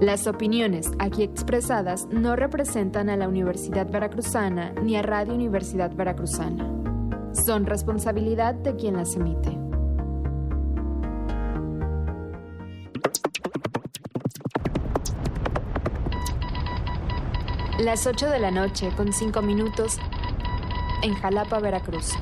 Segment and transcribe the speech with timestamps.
[0.00, 6.66] Las opiniones aquí expresadas no representan a la Universidad Veracruzana ni a Radio Universidad Veracruzana.
[7.34, 9.58] Son responsabilidad de quien las emite.
[17.78, 19.98] Las 8 de la noche con 5 minutos
[21.02, 22.14] en Jalapa, Veracruz.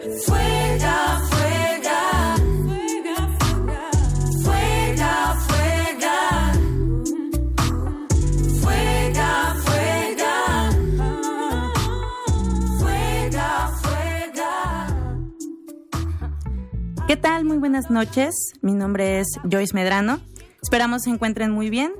[0.00, 2.36] Fuega, fuega.
[4.44, 6.52] Fuega, fuega.
[8.60, 10.70] Fuega, fuega.
[12.78, 14.86] Fuega, fuega.
[17.08, 17.44] ¿Qué tal?
[17.44, 18.52] Muy buenas noches.
[18.62, 20.20] Mi nombre es Joyce Medrano.
[20.62, 21.92] Esperamos se encuentren muy bien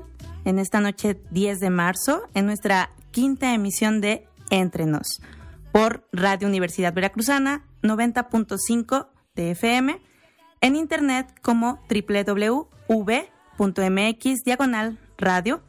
[0.45, 5.19] en esta noche 10 de marzo en nuestra quinta emisión de Entre Nos
[5.73, 10.01] por Radio Universidad Veracruzana 90.5 de FM
[10.61, 12.63] en internet como www.v.mx
[14.43, 15.63] diagonal radio.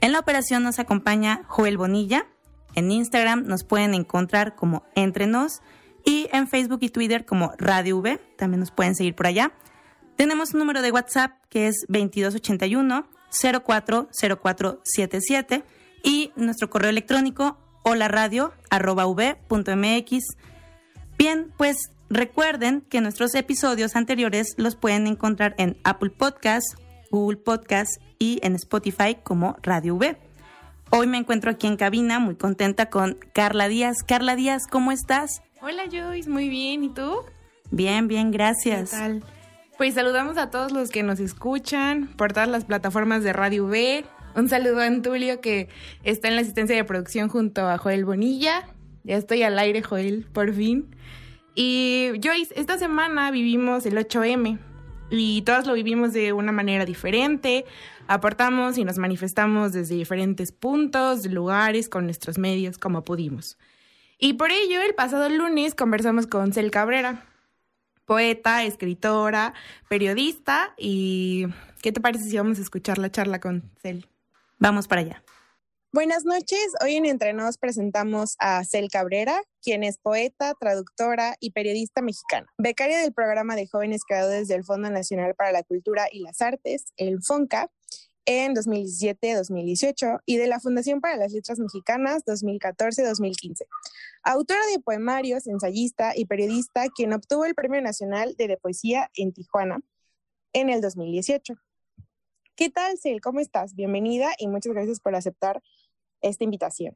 [0.00, 2.26] En la operación nos acompaña Joel Bonilla.
[2.74, 5.60] En Instagram nos pueden encontrar como Entre Nos
[6.04, 8.18] y en Facebook y Twitter como Radio V.
[8.36, 9.52] También nos pueden seguir por allá.
[10.16, 15.64] Tenemos un número de WhatsApp que es 2281 040477
[16.02, 20.18] y nuestro correo electrónico holaradio.v.mx.
[21.20, 21.76] Bien, pues
[22.08, 26.66] recuerden que nuestros episodios anteriores los pueden encontrar en Apple Podcast,
[27.10, 30.16] Google Podcast y en Spotify como Radio V.
[30.88, 33.98] Hoy me encuentro aquí en cabina muy contenta con Carla Díaz.
[34.02, 35.42] Carla Díaz, ¿cómo estás?
[35.60, 36.84] Hola Joyce, muy bien.
[36.84, 37.18] ¿Y tú?
[37.70, 38.90] Bien, bien, gracias.
[38.90, 39.24] ¿Qué tal?
[39.76, 44.06] Pues saludamos a todos los que nos escuchan por todas las plataformas de Radio V.
[44.36, 45.68] Un saludo a Antulio que
[46.02, 48.64] está en la asistencia de producción junto a Joel Bonilla.
[49.04, 50.94] Ya estoy al aire, Joel, por fin.
[51.54, 54.58] Y Joyce, esta semana vivimos el 8M
[55.10, 57.64] y todos lo vivimos de una manera diferente.
[58.06, 63.58] Aportamos y nos manifestamos desde diferentes puntos, lugares, con nuestros medios, como pudimos.
[64.18, 67.24] Y por ello, el pasado lunes conversamos con Cel Cabrera,
[68.04, 69.54] poeta, escritora,
[69.88, 70.74] periodista.
[70.76, 71.46] ¿Y
[71.82, 74.06] qué te parece si vamos a escuchar la charla con Cel?
[74.58, 75.22] Vamos para allá.
[75.92, 76.72] Buenas noches.
[76.84, 82.46] Hoy en Entre Nos presentamos a Cel Cabrera, quien es poeta, traductora y periodista mexicana.
[82.58, 86.84] Becaria del programa de jóvenes creadores del Fondo Nacional para la Cultura y las Artes,
[86.96, 87.72] el FONCA,
[88.24, 93.64] en 2017-2018 y de la Fundación para las Letras Mexicanas 2014-2015.
[94.22, 99.80] Autora de poemarios, ensayista y periodista, quien obtuvo el Premio Nacional de Poesía en Tijuana
[100.52, 101.54] en el 2018.
[102.60, 103.22] ¿Qué tal, Cel?
[103.22, 103.74] ¿Cómo estás?
[103.74, 105.62] Bienvenida y muchas gracias por aceptar
[106.22, 106.94] esta invitación.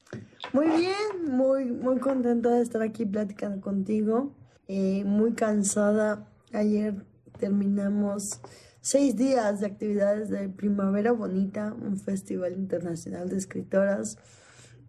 [0.52, 4.32] Muy bien, muy, muy contenta de estar aquí platicando contigo.
[4.68, 6.26] Eh, muy cansada.
[6.52, 6.94] Ayer
[7.38, 8.40] terminamos
[8.80, 14.18] seis días de actividades de Primavera Bonita, un festival internacional de escritoras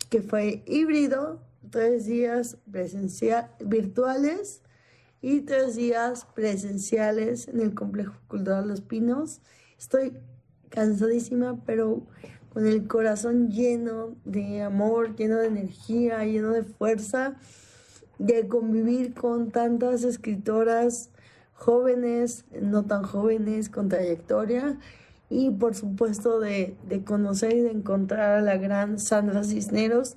[0.09, 1.41] que fue híbrido,
[1.71, 4.61] tres días presencial, virtuales
[5.21, 9.41] y tres días presenciales en el Complejo Cultural Los Pinos.
[9.77, 10.17] Estoy
[10.69, 12.05] cansadísima, pero
[12.55, 17.35] con el corazón lleno de amor, lleno de energía, lleno de fuerza,
[18.17, 21.09] de convivir con tantas escritoras
[21.51, 24.79] jóvenes, no tan jóvenes, con trayectoria,
[25.29, 30.15] y por supuesto de, conocer y de encontrar a la gran Sandra Cisneros,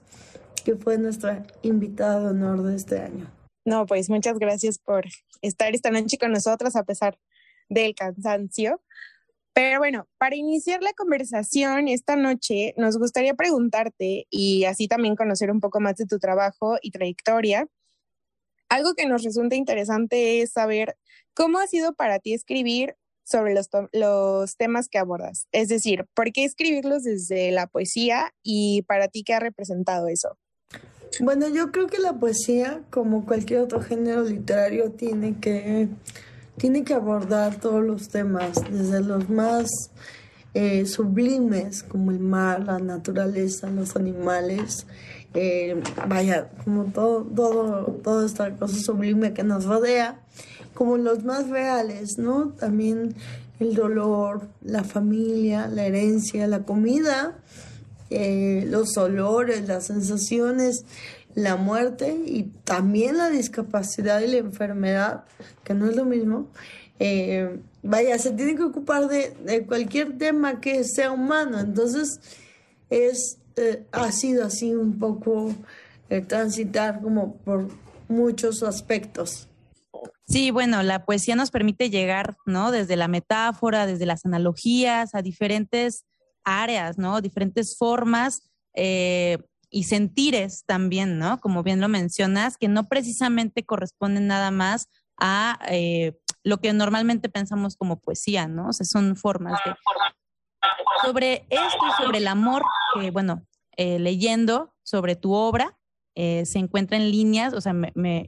[0.65, 3.29] que fue nuestra invitada de honor de este año.
[3.65, 5.07] No, pues muchas gracias por
[5.43, 7.19] estar esta noche con nosotros a pesar
[7.69, 8.81] del cansancio.
[9.59, 15.51] Pero bueno, para iniciar la conversación esta noche, nos gustaría preguntarte y así también conocer
[15.51, 17.67] un poco más de tu trabajo y trayectoria.
[18.69, 20.97] Algo que nos resulta interesante es saber
[21.35, 22.95] cómo ha sido para ti escribir
[23.25, 25.49] sobre los, los temas que abordas.
[25.51, 30.39] Es decir, ¿por qué escribirlos desde la poesía y para ti qué ha representado eso?
[31.19, 35.89] Bueno, yo creo que la poesía, como cualquier otro género literario, tiene que
[36.59, 39.91] tiene que abordar todos los temas, desde los más
[40.55, 44.87] eh, sublimes como el mar, la naturaleza, los animales,
[45.35, 50.21] eh, vaya, como todo, todo, toda esta cosa sublime que nos rodea,
[50.75, 52.51] como los más reales, ¿no?
[52.59, 53.15] También
[53.61, 57.39] el dolor, la familia, la herencia, la comida,
[58.11, 60.85] eh, los olores, las sensaciones,
[61.39, 65.25] la muerte y también la discapacidad y la enfermedad,
[65.63, 66.49] que no es lo mismo,
[66.99, 71.61] eh, vaya, se tiene que ocupar de, cualquier tema que sea humano.
[71.61, 72.21] Entonces,
[72.91, 75.55] es, eh, ha sido así un poco
[76.09, 77.69] el transitar como por
[78.09, 79.47] muchos aspectos.
[80.27, 82.73] Sí, bueno, la poesía nos permite llegar, ¿no?
[82.73, 86.05] Desde la metáfora, desde las analogías, a diferentes
[86.43, 87.21] áreas, ¿no?
[87.21, 89.39] Diferentes formas eh,
[89.71, 91.41] y sentires también, ¿no?
[91.41, 94.89] Como bien lo mencionas, que no precisamente corresponden nada más
[95.19, 98.69] a eh, lo que normalmente pensamos como poesía, ¿no?
[98.69, 99.75] O sea, son formas de...
[101.05, 102.63] Sobre esto y sobre el amor,
[102.95, 105.79] que bueno, eh, leyendo sobre tu obra,
[106.17, 107.75] eh, se encuentra en líneas, o sea,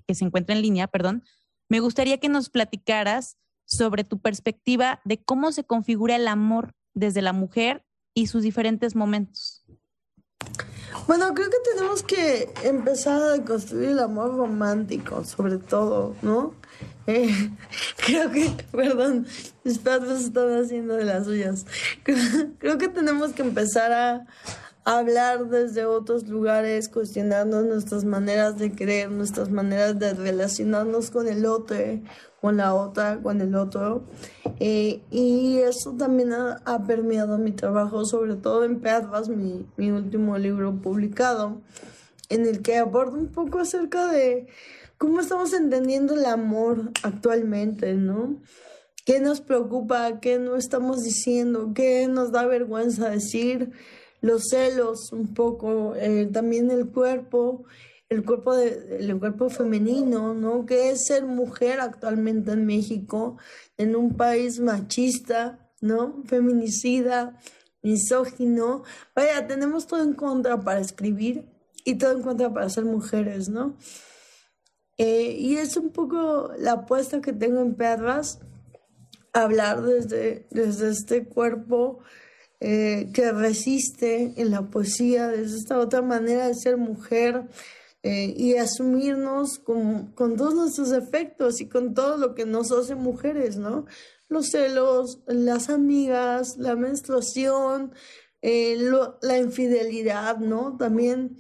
[0.07, 1.25] que se encuentra en línea, perdón,
[1.69, 7.23] me gustaría que nos platicaras sobre tu perspectiva de cómo se configura el amor desde
[7.23, 7.85] la mujer
[8.15, 9.60] y sus diferentes momentos.
[11.07, 16.55] Bueno, creo que tenemos que empezar a construir el amor romántico, sobre todo, ¿no?
[17.07, 17.51] Eh,
[18.07, 19.27] creo que, perdón,
[19.65, 21.67] mis padres están haciendo de las suyas.
[22.59, 24.27] Creo, que tenemos que empezar a,
[24.85, 31.47] hablar desde otros lugares, cuestionando nuestras maneras de creer, nuestras maneras de relacionarnos con el
[31.47, 31.77] otro,
[32.41, 34.05] con la otra, con el otro.
[34.59, 40.39] Eh, y eso también ha, permeado mi trabajo, sobre todo en Pedras, mi, mi último
[40.39, 41.61] libro publicado,
[42.29, 44.47] en el que abordo un poco acerca de
[44.97, 48.37] cómo estamos entendiendo el amor actualmente, ¿no?
[49.05, 50.21] ¿Qué nos preocupa?
[50.21, 51.73] ¿Qué no estamos diciendo?
[51.75, 53.73] ¿Qué nos da vergüenza decir?
[54.21, 57.65] Los celos, un poco, eh, también el cuerpo
[58.11, 60.67] el cuerpo, el cuerpo femenino, ¿no?
[60.67, 63.39] Que es ser mujer actualmente en México,
[63.79, 66.23] en un país machista, ¿no?
[66.27, 67.39] Feminicida,
[67.83, 68.83] misógino.
[69.15, 71.49] Vaya, tenemos todo en contra para escribir
[71.85, 73.77] y todo en contra para ser mujeres, ¿no?
[74.99, 78.41] Eh, y es un poco la apuesta que tengo en Perras,
[79.33, 82.01] hablar desde, desde este cuerpo
[82.63, 87.45] eh, que resiste en la poesía, desde esta otra manera de ser mujer,
[88.03, 92.95] eh, y asumirnos con, con, todos nuestros defectos y con todo lo que nos hace
[92.95, 93.87] mujeres, ¿no?
[94.29, 97.95] Los celos, las amigas, la menstruación,
[98.43, 98.77] eh,
[99.23, 100.77] la infidelidad, ¿no?
[100.77, 101.39] También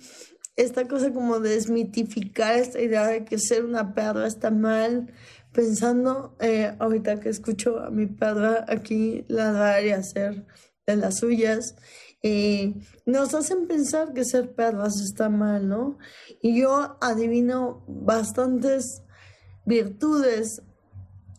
[0.57, 5.13] esta cosa como de desmitificar esta idea de que ser una perra está mal,
[5.53, 6.37] pensando,
[6.79, 10.47] ahorita que escucho a mi perra aquí ladrar y hacer
[10.91, 11.77] de las suyas,
[12.23, 12.75] eh,
[13.07, 15.99] nos hacen pensar que ser perras está mal, ¿no?
[16.43, 19.03] Y yo adivino bastantes
[19.65, 20.63] virtudes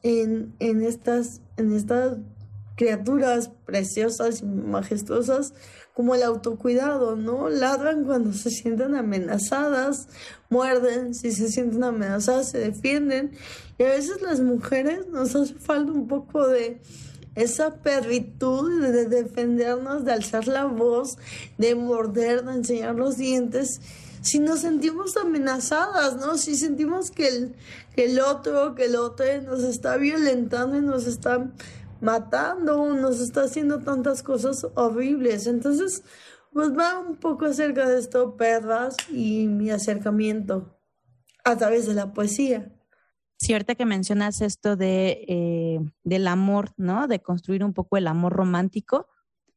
[0.01, 2.17] en, en, estas, en estas
[2.75, 5.53] criaturas preciosas y majestuosas
[5.93, 7.49] como el autocuidado, ¿no?
[7.49, 10.07] Ladran cuando se sienten amenazadas,
[10.49, 13.33] muerden, si se sienten amenazadas se defienden
[13.77, 16.81] y a veces las mujeres nos hace falta un poco de
[17.35, 21.17] esa perritud de defendernos, de alzar la voz,
[21.57, 23.81] de morder, de enseñar los dientes,
[24.21, 26.37] si nos sentimos amenazadas, ¿no?
[26.37, 27.55] Si sentimos que el,
[27.95, 31.51] que el otro, que el otro nos está violentando y nos está
[32.01, 35.47] matando, nos está haciendo tantas cosas horribles.
[35.47, 36.03] Entonces,
[36.53, 40.77] pues va un poco acerca de esto, perras, y mi acercamiento
[41.43, 42.71] a través de la poesía.
[43.41, 47.07] Cierta que mencionas esto de, eh, del amor, ¿no?
[47.07, 49.07] De construir un poco el amor romántico.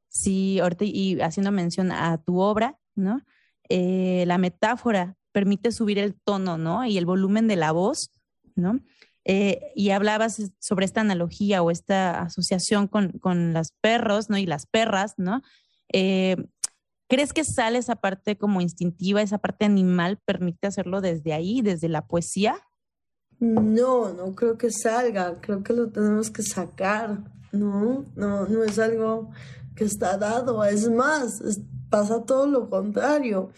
[0.09, 3.21] Sí, ahorita y haciendo mención a tu obra, ¿no?
[3.69, 6.87] Eh, la metáfora permite subir el tono, ¿no?
[6.87, 8.11] Y el volumen de la voz,
[8.55, 8.81] ¿no?
[9.27, 14.39] Eh, y hablabas sobre esta analogía o esta asociación con, con los perros, ¿no?
[14.39, 15.43] Y las perras, ¿no?
[15.93, 21.91] ¿Crees que sale esa parte como instintiva, esa parte animal, permite hacerlo desde ahí, desde
[21.91, 22.63] la poesía?
[23.41, 28.07] No, no creo que salga, creo que lo tenemos que sacar, ¿no?
[28.17, 29.31] No, no es algo
[29.75, 31.43] que está dado, es más,
[31.91, 33.51] pasa todo lo contrario.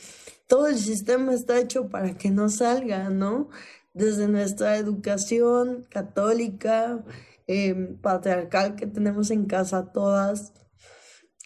[0.46, 3.48] Todo el sistema está hecho para que no salga, ¿no?
[3.94, 7.04] Desde nuestra educación católica,
[7.46, 10.52] em, patriarcal que tenemos en casa todas,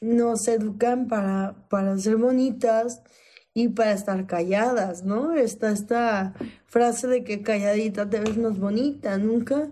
[0.01, 3.03] nos educan para, para ser bonitas,
[3.61, 5.35] y para estar calladas, ¿no?
[5.35, 6.33] Está esta
[6.67, 9.69] frase de que calladita te ves más bonita, nunca,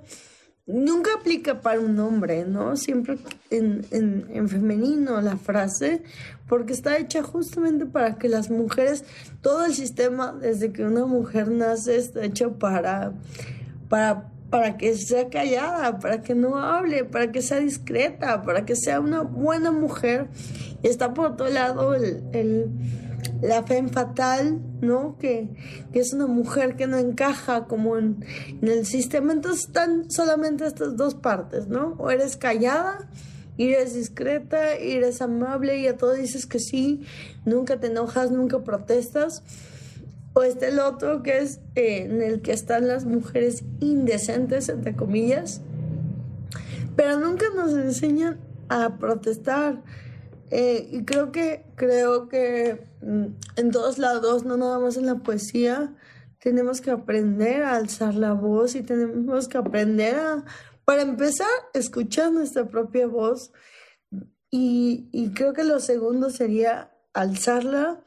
[0.66, 2.76] nunca aplica para un hombre, ¿no?
[2.76, 3.18] Siempre
[3.50, 6.02] en, en, femenino la frase,
[6.47, 9.04] porque está hecha justamente para que las mujeres,
[9.40, 13.12] todo el sistema, desde que una mujer nace, está hecho para,
[13.88, 18.76] para, para que sea callada, para que no hable, para que sea discreta, para que
[18.76, 20.28] sea una buena mujer.
[20.83, 22.71] Está por otro lado el
[23.43, 25.17] la fe fatal, ¿no?
[25.19, 25.49] Que,
[25.93, 28.25] es una mujer que no encaja como en,
[28.63, 29.33] el sistema.
[29.33, 31.95] Entonces están solamente estas dos partes, ¿no?
[31.99, 33.09] O eres callada,
[33.57, 37.03] y eres discreta, y eres amable y a todo dices que sí,
[37.45, 39.43] nunca te enojas, nunca protestas.
[40.35, 44.95] O este el otro que es eh, en el que están las mujeres indecentes, entre
[44.95, 45.63] comillas,
[46.95, 49.83] pero nunca nos enseñan a protestar
[50.50, 53.26] eh, y creo que, creo que mm,
[53.57, 55.95] en todos lados, no nada más en la poesía,
[56.40, 60.45] tenemos que aprender a alzar la voz y tenemos que aprender a,
[60.85, 63.52] para empezar, escuchar nuestra propia voz.
[64.50, 68.02] Y, y creo que lo segundo sería alzarla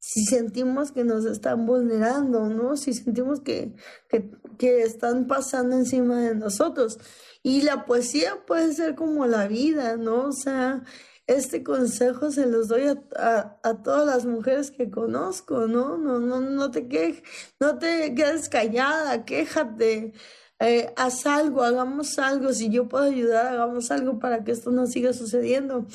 [0.00, 2.76] si sentimos que nos están vulnerando, ¿no?
[2.76, 3.74] Si sentimos que,
[4.08, 6.98] que, que, están pasando encima de nosotros.
[7.42, 10.28] Y la poesía puede ser como la vida, ¿no?
[10.28, 10.82] O sea,
[11.28, 12.84] este consejo se los doy
[13.16, 15.98] a, todas las mujeres que conozco, ¿no?
[15.98, 17.22] No, no, no te quejes,
[17.60, 20.14] no te quedes callada, quéjate,
[20.58, 24.86] eh, haz algo, hagamos algo, si yo puedo ayudar, hagamos algo para que esto no
[24.86, 25.86] siga sucediendo.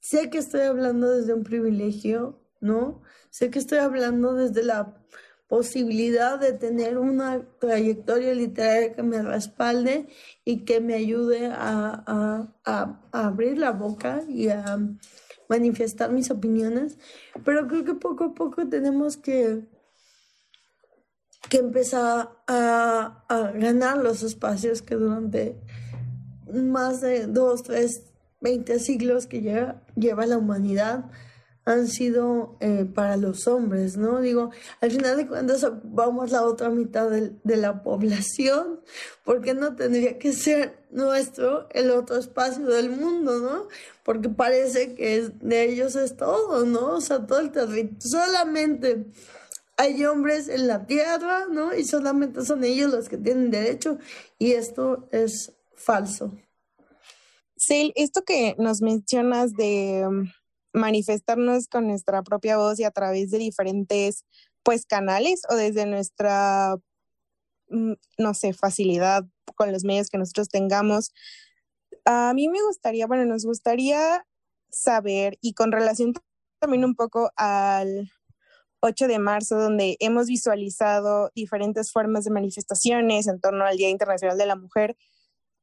[0.00, 3.02] Sé que estoy hablando desde un privilegio, ¿no?
[3.30, 4.96] Sé que estoy hablando desde la
[5.48, 10.06] posibilidad de tener una trayectoria literaria que me respalde
[10.44, 12.48] y que me ayude a,
[13.12, 14.78] abrir la boca y a
[15.48, 16.98] manifestar mis opiniones.
[17.44, 19.64] Pero creo que poco a poco tenemos que,
[21.48, 25.60] que empezar a, ganar los espacios que durante
[26.52, 28.02] más de dos, tres,
[28.40, 31.10] veinte siglos que lleva, lleva la humanidad
[31.66, 34.20] han sido eh, para los hombres, ¿no?
[34.20, 38.80] Digo, al final de cuentas ocupamos la otra mitad de, la población,
[39.24, 43.66] porque no tendría que ser nuestro el otro espacio del mundo, ¿no?
[44.04, 46.94] Porque parece que de ellos es todo, ¿no?
[46.94, 49.06] O sea, todo el territorio, solamente
[49.76, 51.74] hay hombres en la tierra, ¿no?
[51.74, 53.98] Y solamente son ellos los que tienen derecho,
[54.38, 56.32] y esto es falso.
[57.56, 60.06] Sí, esto que nos mencionas de
[60.76, 64.24] manifestarnos con nuestra propia voz y a través de diferentes
[64.62, 66.76] pues canales o desde nuestra
[67.68, 71.12] mm, no sé, facilidad con los medios que nosotros tengamos.
[72.04, 74.26] A mí me gustaría, bueno, nos gustaría
[74.70, 76.12] saber y con relación
[76.60, 78.10] también un poco al
[78.80, 84.36] 8 de marzo, donde hemos visualizado diferentes formas de manifestaciones en torno al Día Internacional
[84.36, 84.96] de la Mujer,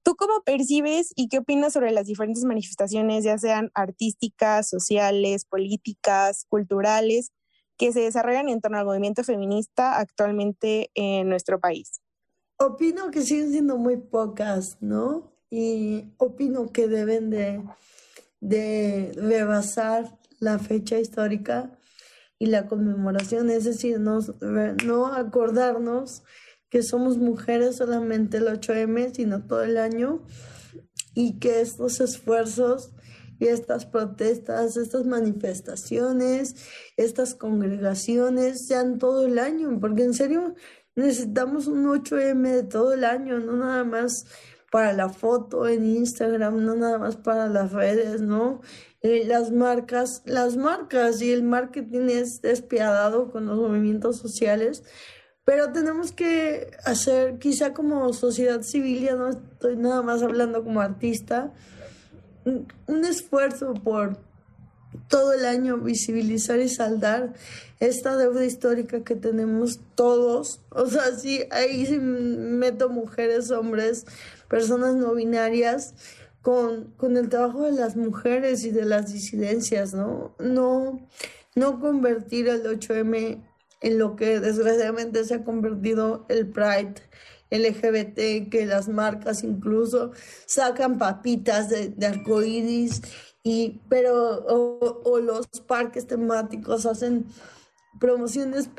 [0.03, 6.45] ¿Tú cómo percibes y qué opinas sobre las diferentes manifestaciones, ya sean artísticas, sociales, políticas,
[6.49, 7.31] culturales,
[7.77, 12.01] que se desarrollan en torno al movimiento feminista actualmente en nuestro país?
[12.57, 15.31] Opino que siguen siendo muy pocas, ¿no?
[15.49, 17.63] Y opino que deben de,
[18.41, 21.71] de rebasar la fecha histórica
[22.37, 24.19] y la conmemoración, es decir, no,
[24.83, 26.23] no acordarnos
[26.73, 30.23] que somos mujeres solamente el 8M, sino todo el año,
[31.13, 32.95] y que estos esfuerzos
[33.39, 36.55] y estas protestas, estas manifestaciones,
[36.97, 40.55] estas congregaciones sean todo el año, porque en serio
[40.95, 44.25] necesitamos un 8M de todo el año, no nada más
[44.71, 48.61] para la foto en Instagram, no nada más para las redes, ¿no?
[49.03, 54.83] Eh, las marcas, las marcas y el marketing es despiadado con los movimientos sociales,
[55.45, 60.79] pero tenemos que hacer, quizá como sociedad civil, ya no estoy nada más hablando como
[60.79, 61.51] artista,
[62.45, 64.17] un, esfuerzo por
[65.09, 67.33] todo el año visibilizar y saldar
[67.79, 70.61] esta deuda histórica que tenemos todos.
[70.69, 74.05] O sea, sí, ahí sí meto mujeres, hombres,
[74.47, 75.93] personas no binarias,
[76.41, 80.35] con, con el trabajo de las mujeres y de las disidencias, ¿no?
[80.39, 81.07] No,
[81.55, 83.41] no convertir el 8M
[83.83, 86.95] en lo que desgraciadamente se ha convertido el Pride,
[87.51, 90.11] LGBT, que las marcas incluso
[90.47, 93.01] sacan papitas de, de arcoíris,
[93.43, 97.25] y, pero, o, los parques temáticos hacen
[97.99, 98.69] promociones,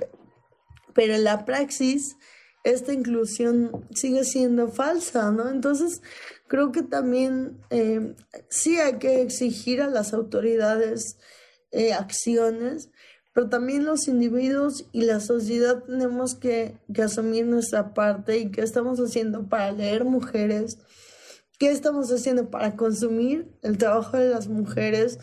[0.95, 2.17] pero en la praxis
[2.65, 5.51] esta inclusión sigue siendo falsa, ¿no?
[5.51, 6.01] Entonces,
[6.47, 8.15] creo que también eh,
[8.49, 11.19] sí hay que exigir a las autoridades
[11.71, 12.89] eh, acciones,
[13.35, 19.01] pero también los individuos y la sociedad tenemos que, asumir nuestra parte y qué estamos
[19.01, 20.79] haciendo para leer mujeres,
[21.59, 25.19] qué estamos haciendo para consumir el trabajo de las mujeres,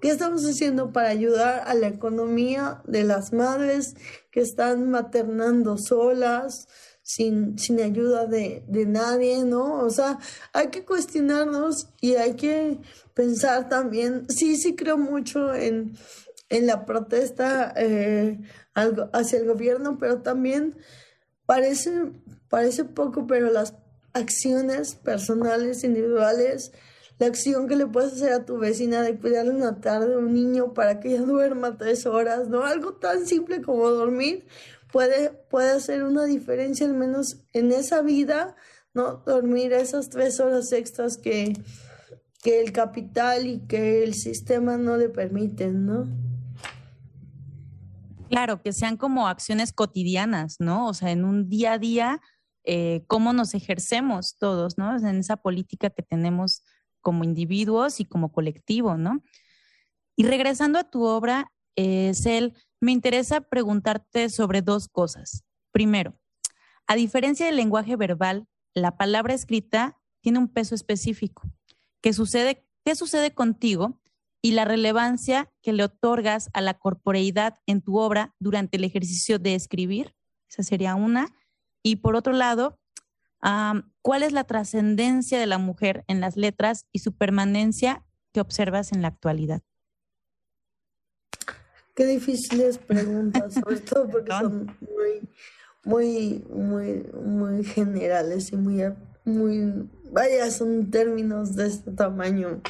[0.00, 3.96] qué estamos haciendo para ayudar a la economía de las madres
[4.30, 6.68] que están maternando solas,
[7.02, 9.80] sin, sin ayuda de, de, nadie, ¿no?
[9.80, 10.18] O sea,
[10.52, 12.78] hay que cuestionarnos y hay que
[13.14, 15.96] pensar también, sí, sí creo mucho en,
[16.48, 18.38] en la protesta eh,
[18.74, 20.76] hacia el gobierno, pero también
[21.44, 22.12] parece,
[22.48, 23.74] parece poco, pero las
[24.12, 26.72] acciones personales, individuales,
[27.18, 30.34] la acción que le puedes hacer a tu vecina de cuidarle una tarde a un
[30.34, 32.64] niño para que ella duerma tres horas, ¿no?
[32.64, 34.46] Algo tan simple como dormir
[34.92, 38.56] puede, puede hacer una diferencia al menos en esa vida,
[38.94, 39.22] ¿no?
[39.26, 41.54] Dormir esas tres horas extras que,
[42.42, 46.25] que el capital y que el sistema no le permiten, ¿no?
[48.28, 50.88] Claro, que sean como acciones cotidianas, ¿no?
[50.88, 52.20] O sea, en un día a día,
[52.64, 54.96] eh, cómo nos ejercemos todos, ¿no?
[54.96, 56.64] En esa política que tenemos
[57.00, 59.22] como individuos y como colectivo, ¿no?
[60.16, 65.44] Y regresando a tu obra, eh, Cel, me interesa preguntarte sobre dos cosas.
[65.70, 66.18] Primero,
[66.88, 71.42] a diferencia del lenguaje verbal, la palabra escrita tiene un peso específico.
[72.00, 74.00] ¿Qué sucede, qué sucede contigo
[74.46, 79.40] y la relevancia que le otorgas a la corporeidad en tu obra durante el ejercicio
[79.40, 80.14] de escribir.
[80.48, 81.34] Esa sería una.
[81.82, 82.78] Y por otro lado,
[84.02, 88.92] ¿cuál es la trascendencia de la mujer en las letras y su permanencia que observas
[88.92, 89.62] en la actualidad?
[91.96, 95.28] Qué difíciles preguntas, sobre todo porque son muy,
[95.82, 98.94] muy, muy, muy generales y muy,
[99.24, 102.60] muy, vaya, son términos de este tamaño.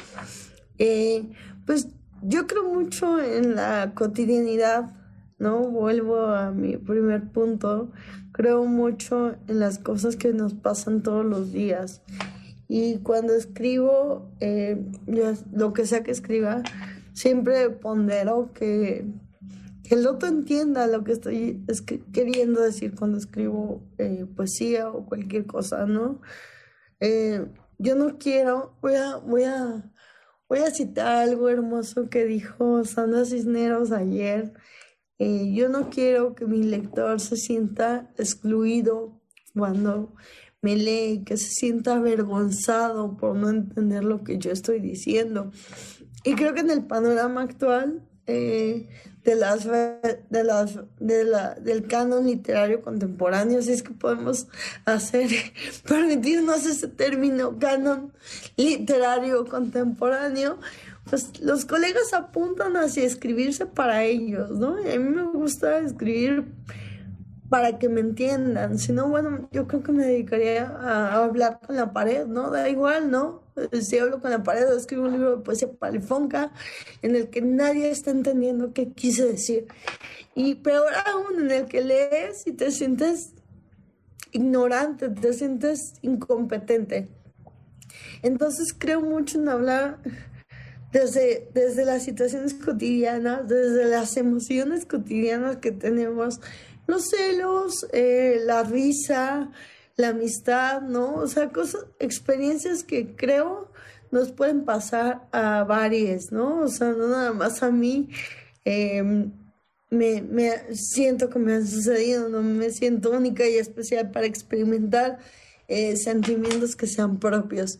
[0.79, 1.31] Eh,
[1.67, 1.89] pues
[2.23, 4.95] yo creo mucho en la cotidianidad,
[5.37, 5.69] ¿no?
[5.69, 7.91] Vuelvo a mi primer punto.
[8.31, 12.01] Creo mucho en las cosas que nos pasan todos los días.
[12.69, 14.81] Y cuando escribo, eh,
[15.51, 16.63] lo que sea que escriba,
[17.13, 19.05] siempre pondero que,
[19.89, 21.63] el otro entienda lo que estoy
[22.11, 26.21] queriendo decir cuando escribo eh, poesía o cualquier cosa, ¿no?
[26.99, 27.45] Eh,
[27.77, 29.89] yo no quiero, voy a, voy a
[30.49, 34.53] Voy a citar algo hermoso que dijo Sandra Cisneros ayer.
[35.19, 39.19] Eh, yo no quiero que mi lector se sienta excluido
[39.53, 40.15] cuando
[40.61, 45.51] me lee, que se sienta avergonzado por no entender lo que yo estoy diciendo.
[46.23, 48.87] Y creo que en el panorama actual eh,
[49.27, 54.47] de las, de las, de la, del canon literario contemporáneo, si es que podemos
[54.85, 55.29] hacer,
[55.85, 58.13] permitirnos ese término canon
[58.55, 60.59] literario contemporáneo,
[61.09, 64.81] pues los colegas apuntan hacia escribirse para ellos, ¿no?
[64.81, 66.45] Y a mí me gusta escribir
[67.49, 71.75] para que me entiendan, si no, bueno, yo creo que me dedicaría a hablar con
[71.75, 72.49] la pared, ¿no?
[72.49, 73.46] Da igual, ¿no?
[73.81, 76.51] Si hablo con la pared, escribo un libro de poesía palifonca
[77.01, 79.67] en el que nadie está entendiendo qué quise decir.
[80.35, 83.33] Y peor aún, en el que lees y te sientes
[84.31, 87.07] ignorante, te sientes incompetente.
[88.21, 89.99] Entonces creo mucho en hablar
[90.91, 96.39] desde, desde las situaciones cotidianas, desde las emociones cotidianas que tenemos,
[96.87, 99.51] los celos, eh, la risa,
[99.97, 101.15] la amistad, ¿no?
[101.15, 103.71] O sea, cosas, experiencias que creo
[104.11, 106.61] nos pueden pasar a varios, ¿no?
[106.61, 108.09] O sea, no nada más a mí.
[108.63, 109.31] Em,
[109.89, 115.19] me, me, siento que me han sucedido, no me siento única y especial para experimentar
[115.67, 117.79] eh, sentimientos que sean propios.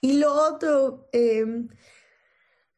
[0.00, 1.68] Y lo otro, em,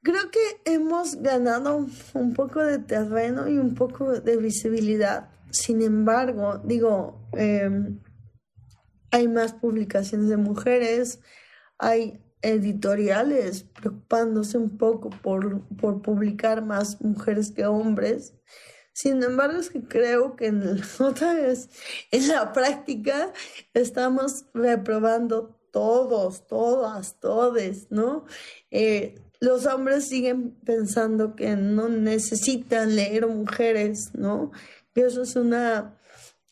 [0.03, 5.31] creo que hemos ganado un poco de terreno y un poco de visibilidad.
[5.51, 7.71] Sin embargo, digo, eh,
[9.11, 11.21] hay más publicaciones de mujeres,
[11.79, 18.35] hay editoriales preocupándose un poco por, por publicar más mujeres que hombres.
[18.93, 20.63] Sin embargo, es que creo que en,
[22.11, 23.33] en la práctica
[23.75, 28.25] estamos reprobando todos, todas, todes, ¿no?
[28.71, 34.51] Eh, los hombres siguen pensando que no necesitan leer mujeres, ¿no?
[34.93, 36.00] Que eso es una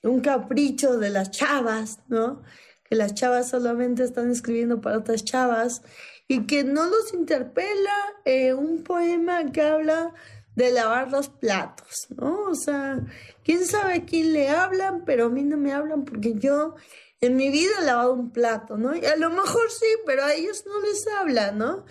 [0.02, 2.42] un capricho de las chavas, ¿no?
[2.88, 5.82] que las chavas solamente están escribiendo para otras chavas
[6.26, 10.14] y que no los interpela eh, un poema que habla
[10.56, 12.42] de lavar los platos, ¿no?
[12.50, 13.00] O sea,
[13.44, 16.74] quién sabe a quién le hablan, pero a mí no me hablan porque yo
[17.20, 18.96] en mi vida he lavado un plato, ¿no?
[18.96, 21.84] Y a lo mejor sí, pero a ellos no les habla, ¿no?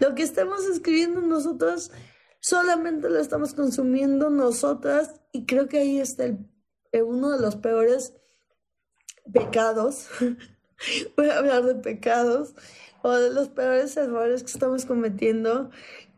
[0.00, 1.90] Lo que estamos escribiendo nosotros
[2.40, 6.38] solamente lo estamos consumiendo nosotras y creo que ahí está el,
[7.02, 8.14] uno de los peores
[9.32, 10.08] pecados.
[11.16, 12.54] Voy a hablar de pecados
[13.02, 15.70] o de los peores errores que estamos cometiendo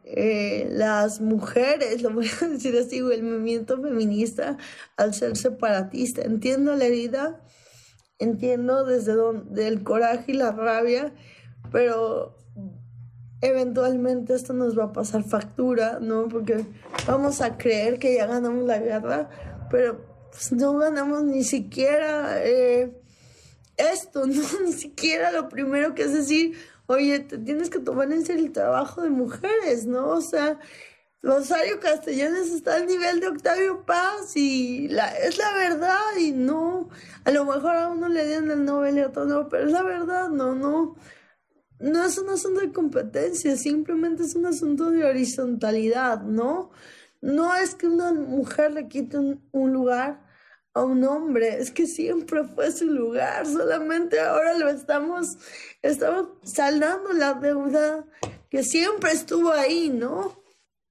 [0.04, 4.56] eh, las mujeres, lo voy a decir así, el movimiento feminista
[4.96, 6.22] al ser separatista.
[6.22, 7.40] Entiendo la herida,
[8.20, 11.12] entiendo desde donde el coraje y la rabia,
[11.72, 12.38] pero
[13.40, 16.28] eventualmente esto nos va a pasar factura, ¿no?
[16.28, 16.64] Porque
[17.08, 19.28] vamos a creer que ya ganamos la guerra,
[19.70, 22.92] pero pues, no ganamos ni siquiera eh,
[23.76, 24.42] esto, ¿no?
[24.64, 28.52] Ni siquiera lo primero que es decir, oye, te tienes que tomar en serio el
[28.52, 30.08] trabajo de mujeres, ¿no?
[30.08, 30.58] O sea,
[31.22, 36.90] Rosario Castellanos está al nivel de Octavio Paz y es la verdad y no,
[37.24, 39.72] a lo mejor a uno le dieron el Nobel y a otro no, pero es
[39.72, 40.96] la verdad, no, no,
[41.80, 46.70] no es un asunto de competencia, simplemente es un asunto de horizontalidad, ¿no?
[47.22, 50.25] No es que una mujer le quite un lugar
[50.76, 55.38] a un hombre, es que siempre fue su lugar, solamente ahora lo estamos,
[55.80, 58.04] estamos saldando la deuda
[58.50, 60.38] que siempre estuvo ahí, ¿no?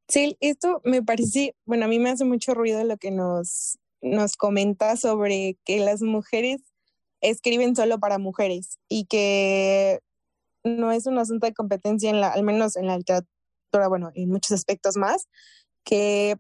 [0.08, 4.38] Sí, esto me parece, bueno, a mí me hace mucho ruido lo que nos, nos
[4.38, 6.62] comenta sobre que las mujeres
[7.22, 10.00] escriben solo para mujeres y que
[10.64, 14.30] no es un asunto de competencia en la, al menos en la literatura, bueno, en
[14.30, 15.28] muchos aspectos más,
[15.84, 16.38] que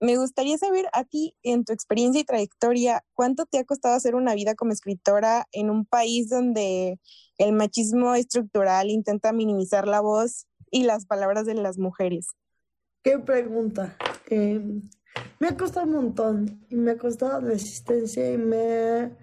[0.00, 4.14] me gustaría saber a ti, en tu experiencia y trayectoria, ¿cuánto te ha costado hacer
[4.14, 7.00] una vida como escritora en un país donde
[7.38, 12.28] el machismo estructural intenta minimizar la voz y las palabras de las mujeres?
[13.02, 13.96] Qué pregunta.
[14.28, 14.82] Em,
[15.38, 19.16] me ha costado un montón y me ha costado resistencia y me,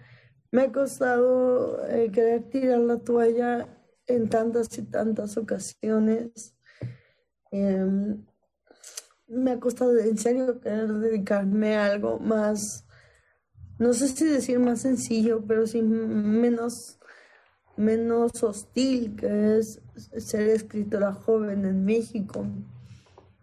[0.52, 3.68] me ha costado eh, querer tirar la toalla
[4.08, 6.56] en tantas y tantas ocasiones.
[7.52, 8.26] Em,
[9.28, 12.86] me ha costado en serio querer dedicarme a algo más,
[13.80, 17.00] no sé si decir más sencillo, pero sí menos,
[17.78, 19.82] menos hostil, que es
[20.18, 22.46] ser escritora joven en México.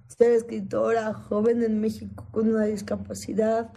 [0.07, 3.73] Ser escritora joven en México con una discapacidad.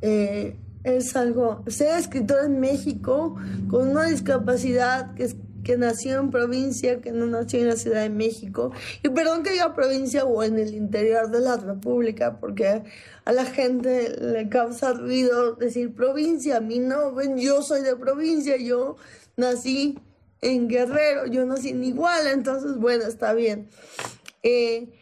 [0.00, 3.36] Eh, es algo, ser escritora en México
[3.68, 8.02] con una discapacidad que es que nació en provincia, que no nació en la Ciudad
[8.02, 8.70] de México.
[9.02, 12.82] Y perdón que diga provincia o en el interior de la República, porque
[13.24, 16.58] a la gente le causa ruido decir provincia.
[16.58, 18.96] A mí no, ven, yo soy de provincia, yo
[19.36, 19.98] nací
[20.40, 23.68] en Guerrero, yo nací en Iguala, entonces bueno, está bien.
[24.42, 24.92] Eh,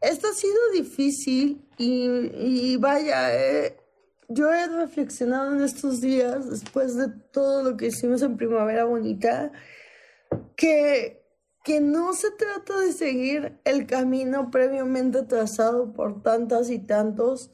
[0.00, 3.76] esto ha sido difícil y, vaya, eh,
[4.28, 9.52] yo he reflexionado en estos días, después de todo lo que hicimos en Primavera Bonita,
[10.56, 11.24] que,
[11.64, 17.50] que no se trata de seguir el camino previamente trazado por tantas y tantos,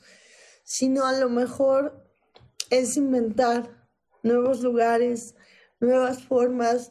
[0.65, 2.05] sino a lo mejor
[2.71, 3.89] es inventar
[4.23, 5.35] nuevos lugares,
[5.81, 6.91] nuevas formas,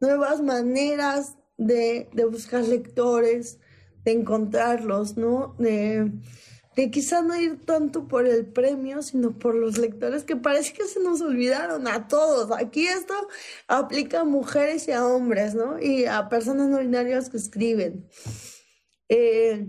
[0.00, 3.58] nuevas maneras de, de buscar lectores,
[4.04, 5.54] de encontrarlos, ¿no?
[5.58, 6.10] De,
[6.80, 10.86] de quizá no ir tanto por el premio, sino por los lectores que parece que
[10.86, 12.50] se nos olvidaron a todos.
[12.58, 13.14] Aquí esto
[13.68, 15.78] aplica a mujeres y a hombres, ¿no?
[15.78, 18.08] Y a personas no binarias que escriben.
[19.10, 19.66] Eh,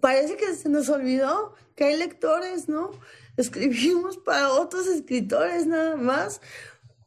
[0.00, 2.90] parece que se nos olvidó que hay lectores, ¿no?
[3.36, 6.40] Escribimos para otros escritores nada más.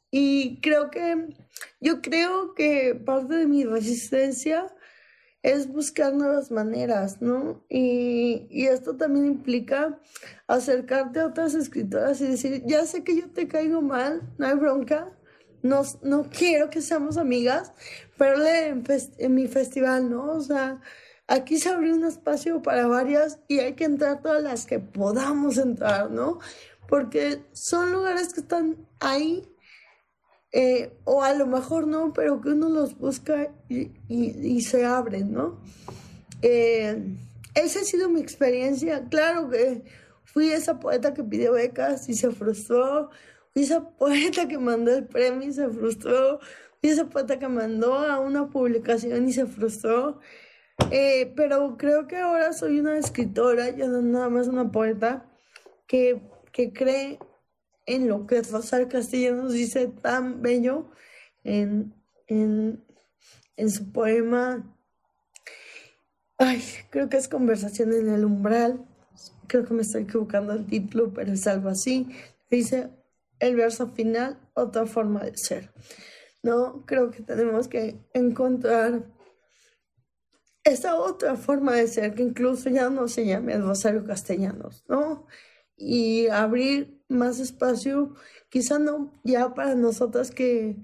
[0.10, 1.36] Y creo que,
[1.82, 4.74] yo creo que parte de mi resistencia
[5.43, 7.63] es buscar nuevas maneras, ¿no?
[7.69, 10.00] Y, esto también implica
[10.47, 14.56] acercarte a otras escritoras y decir, ya sé que yo te caigo mal, no hay
[14.56, 15.12] bronca,
[15.62, 17.73] no, no quiero que seamos amigas,
[18.17, 18.84] pero en,
[19.17, 20.32] en mi festival, ¿no?
[20.32, 20.82] O sea,
[21.28, 25.58] aquí se abrió un espacio para varias y hay que entrar todas las que podamos
[25.58, 26.39] entrar, ¿no?
[26.88, 29.47] Porque son lugares que están ahí
[30.60, 35.62] eh, o a lo mejor no, pero que uno los busca y, se abren, ¿no?
[36.41, 37.15] Eh,
[37.54, 39.06] esa ha sido mi experiencia.
[39.08, 39.84] Claro que
[40.24, 43.12] fui esa poeta que pidió becas y se frustró,
[43.54, 46.39] fui esa poeta que mandó el premio y se frustró,
[46.82, 50.20] fui esa poeta que mandó a una publicación y se frustró.
[50.89, 55.24] Eh, pero creo que ahora soy una escritora, ya no nada más una poeta,
[55.86, 56.20] que,
[56.52, 57.20] que cree
[57.88, 58.88] en lo que Rosario
[59.34, 60.91] nos dice tan bello
[61.43, 61.93] en,
[62.28, 62.84] en,
[63.56, 64.63] en su poema.
[66.38, 68.86] Ay, creo que es Conversación en el umbral.
[69.47, 72.10] Creo que me estoy equivocando el título, pero es algo así.
[72.52, 72.89] Dice
[73.39, 75.71] el verso final, otra forma de ser.
[76.43, 79.06] No, creo que tenemos que encontrar
[80.65, 85.26] esa otra forma de ser que incluso ya no se llame Rosario Castellanos, ¿no?
[85.78, 88.15] Y abrir más espacio,
[88.50, 90.78] quizá no ya para nosotras que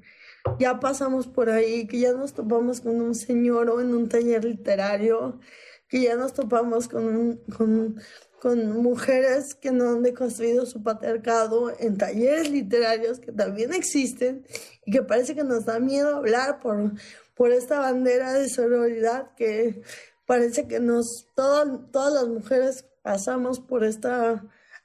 [0.60, 4.44] ya pasamos por ahí, que ya nos topamos con un señor o en un taller
[4.44, 5.40] literario,
[5.88, 8.02] que ya nos topamos con, con,
[8.42, 14.46] con mujeres que no han deconstruido su patriarcado en talleres literarios que también existen
[14.86, 16.94] y que parece que nos da miedo hablar por,
[17.36, 19.82] por esta bandera de sororidad que
[20.26, 24.44] parece que nos, todas las mujeres pasamos por esta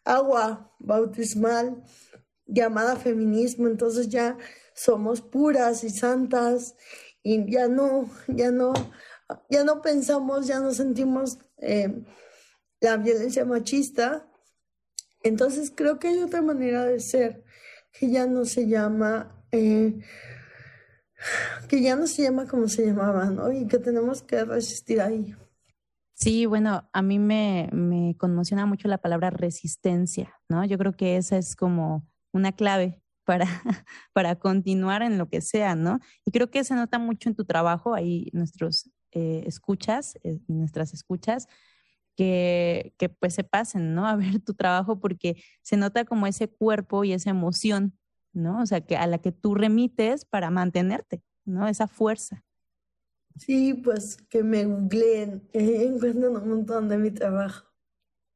[0.09, 1.85] agua bautismal
[2.47, 4.38] llamada feminismo, entonces ya
[4.75, 6.75] somos puras y santas
[7.23, 8.73] y ya no, ya no,
[9.51, 12.05] ya no pensamos, ya no sentimos eh,
[12.81, 14.27] la violencia machista.
[15.23, 17.44] Entonces creo que hay otra manera de ser
[17.92, 20.01] que ya no se llama eh,
[21.68, 23.53] que ya no se llama como se llamaba, ¿no?
[23.53, 25.35] Y que tenemos que resistir ahí.
[26.20, 30.64] Sí, bueno, a mí me, conmociona mucho la palabra resistencia, ¿no?
[30.64, 33.46] Yo creo que esa es como una clave para,
[34.12, 36.00] para continuar en lo que sea, ¿no?
[36.24, 40.92] Y creo que se nota mucho en tu trabajo, ahí nuestros eh, escuchas, eh, nuestras
[40.92, 41.46] escuchas,
[42.16, 44.07] que, que pues se pasen, ¿no?
[44.09, 47.94] A ver tu trabajo porque se nota como ese cuerpo y esa emoción
[48.33, 48.61] ¿no?
[48.62, 51.68] O sea, que a la que tú remites para mantenerte, ¿no?
[51.68, 52.44] Esa fuerza.
[53.38, 57.66] Sí, pues que me googleen, eh, encuentran un montón de mi trabajo.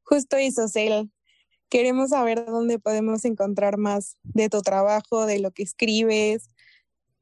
[0.05, 1.11] Justo eso, Cel.
[1.69, 6.51] Queremos saber dónde podemos encontrar más de tu trabajo, de lo que escribes,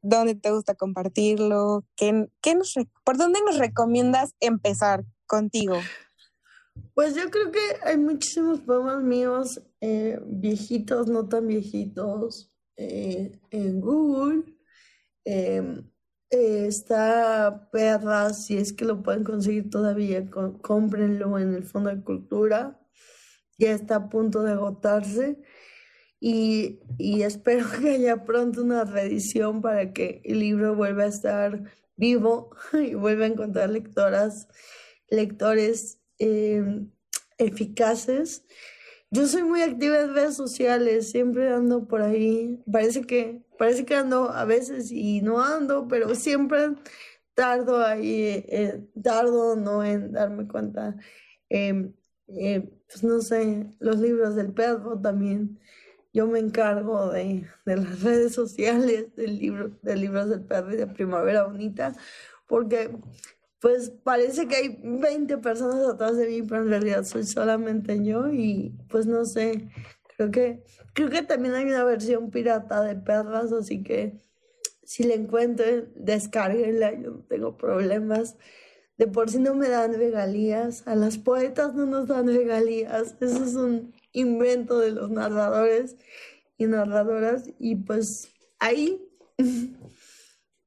[0.03, 5.77] dónde te gusta compartirlo, qué, qué nos, por dónde nos recomiendas empezar contigo.
[6.95, 13.81] Pues yo creo que hay muchísimos poemas míos, eh, viejitos, no tan viejitos, eh, en
[13.81, 14.45] Google.
[15.25, 15.90] Em,
[16.31, 20.29] eh, está Perra, si es que lo pueden conseguir todavía,
[20.63, 22.81] cómprenlo en el Fondo de Cultura.
[23.59, 25.43] Ya está a punto de agotarse.
[26.21, 31.65] Y, y, espero que haya pronto una reedición para que el libro vuelva a estar
[31.97, 34.49] vivo y vuelva a encontrar lectoras,
[35.09, 36.91] lectores em,
[37.39, 38.45] eficaces
[39.11, 42.63] yo soy muy activa en redes sociales, siempre ando por ahí.
[42.71, 46.77] Parece que, parece que ando a veces y no ando, pero siempre
[47.35, 50.97] tardo ahí, eh, tardo no en darme cuenta.
[51.49, 51.95] Em,
[52.29, 55.59] eh, pues no sé, los libros del perro también.
[56.13, 60.77] Yo me encargo de, de las redes sociales, del libro, de libros del perro y
[60.77, 61.95] de Primavera Bonita,
[62.47, 62.91] porque
[63.61, 68.29] pues parece que hay 20 personas atrás de mí, pero en realidad soy solamente yo
[68.33, 69.69] y pues no sé,
[70.17, 74.21] creo que creo que también hay una versión pirata de perras, así que
[74.83, 78.37] si la encuentren, descárguenla, yo no tengo problemas.
[78.99, 83.45] De por sí no me dan regalías, a las poetas no nos dan regalías, eso
[83.45, 85.97] es un invento de los narradores
[86.59, 89.01] y narradoras y pues ahí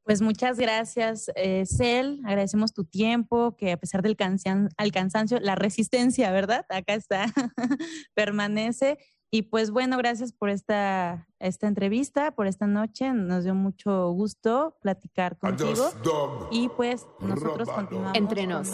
[0.03, 2.19] Pues muchas gracias, eh, Cel.
[2.25, 6.65] Agradecemos tu tiempo, que a pesar del cansancio, la resistencia, ¿verdad?
[6.69, 7.25] Acá está,
[8.13, 8.97] permanece.
[9.31, 13.13] Y pues bueno, gracias por esta, esta entrevista, por esta noche.
[13.13, 15.89] Nos dio mucho gusto platicar contigo.
[16.51, 18.15] Y pues nosotros continuamos.
[18.15, 18.71] Entrenos.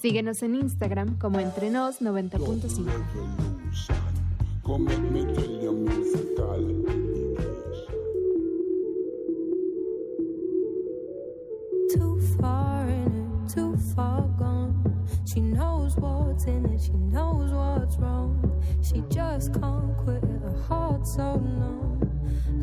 [0.00, 3.56] Síguenos en Instagram como Entrenos 90.5.
[12.40, 15.06] far in it, too far gone.
[15.26, 18.62] She knows what's in it, she knows what's wrong.
[18.82, 22.00] She just can't quit it, her heart's so numb.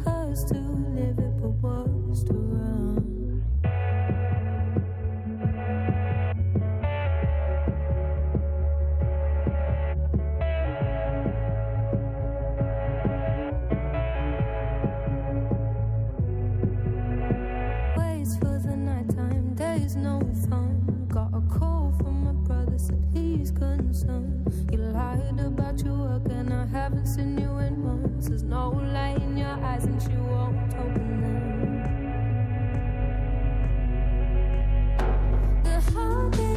[0.05, 3.22] Hers to live it, but worse to run.
[24.71, 28.27] You lied about your work, and I haven't seen you in months.
[28.27, 31.43] There's no light in your eyes, and she won't open them.
[35.63, 36.52] The hardest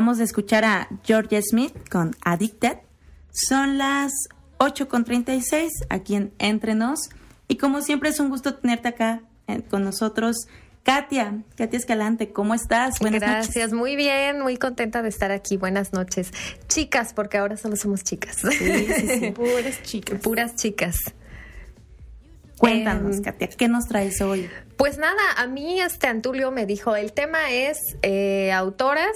[0.00, 2.78] Acabamos de escuchar a Georgia Smith con Addicted.
[3.32, 4.10] Son las
[4.56, 7.10] 8.36 aquí en Entre Nos.
[7.48, 10.46] Y como siempre es un gusto tenerte acá eh, con nosotros.
[10.84, 12.98] Katia, Katia Escalante, ¿cómo estás?
[12.98, 13.72] Buenas Gracias, noches.
[13.74, 15.58] muy bien, muy contenta de estar aquí.
[15.58, 16.30] Buenas noches.
[16.66, 18.38] Chicas, porque ahora solo somos chicas.
[19.34, 20.20] Puras chicas.
[20.22, 20.96] Puras chicas.
[22.56, 24.48] Cuéntanos, Em, Katia, ¿qué nos traes hoy?
[24.78, 29.14] Pues nada, a mí este Antulio me dijo, el tema es eh, autoras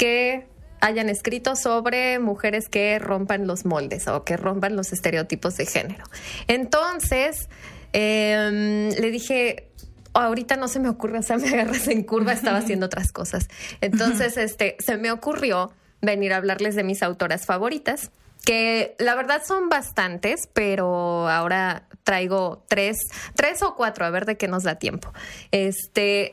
[0.00, 0.46] que
[0.80, 6.04] hayan escrito sobre mujeres que rompan los moldes o que rompan los estereotipos de género.
[6.48, 7.50] Entonces,
[7.92, 9.68] em, le dije,
[10.14, 13.48] ahorita no se me ocurre, o sea, me agarras en curva, estaba haciendo otras cosas.
[13.82, 18.10] Entonces, este, se me ocurrió venir a hablarles de mis autoras favoritas,
[18.42, 22.96] que la verdad son bastantes, pero ahora traigo tres,
[23.34, 25.12] tres o cuatro, a ver de qué nos da tiempo.
[25.50, 26.32] Este,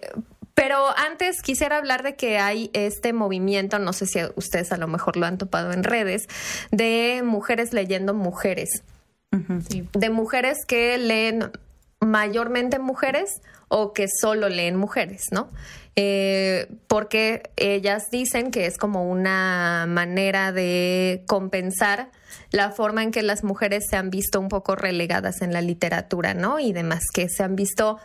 [0.58, 4.88] pero antes quisiera hablar de que hay este movimiento, no sé si ustedes a lo
[4.88, 6.26] mejor lo han topado en redes,
[6.72, 8.82] de mujeres leyendo mujeres
[9.30, 11.52] de mujeres que leen
[12.00, 15.50] mayormente mujeres o que solo leen mujeres, ¿no?
[15.96, 22.12] Eh, porque ellas dicen que es como una manera de compensar
[22.52, 26.34] la forma en que las mujeres se han visto un poco relegadas en la literatura,
[26.34, 26.60] ¿no?
[26.60, 27.98] Y demás, que se han visto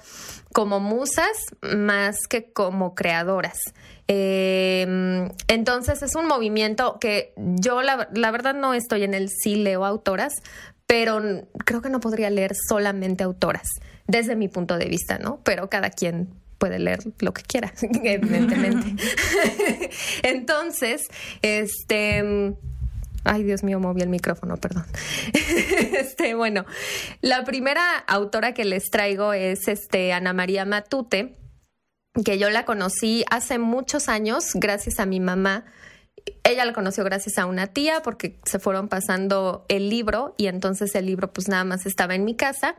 [0.53, 3.59] como musas más que como creadoras.
[4.09, 4.87] Eh,
[5.49, 9.85] entonces es un movimiento que yo la, la verdad no estoy en el sí leo
[9.85, 10.35] autoras,
[10.87, 11.23] pero
[11.65, 13.67] creo que no podría leer solamente autoras,
[14.07, 15.41] desde mi punto de vista, ¿no?
[15.43, 17.73] Pero cada quien puede leer lo que quiera,
[18.05, 19.03] evidentemente.
[20.23, 21.09] Entonces,
[21.43, 22.55] este...
[23.25, 24.85] Ay, Dios mío, moví el micrófono, perdón.
[25.33, 26.65] Este, bueno,
[27.21, 31.39] la primera autora que les traigo es este Ana María Matute,
[32.25, 35.65] que yo la conocí hace muchos años gracias a mi mamá.
[36.45, 40.95] Ella la conoció gracias a una tía porque se fueron pasando el libro y entonces
[40.95, 42.77] el libro pues nada más estaba en mi casa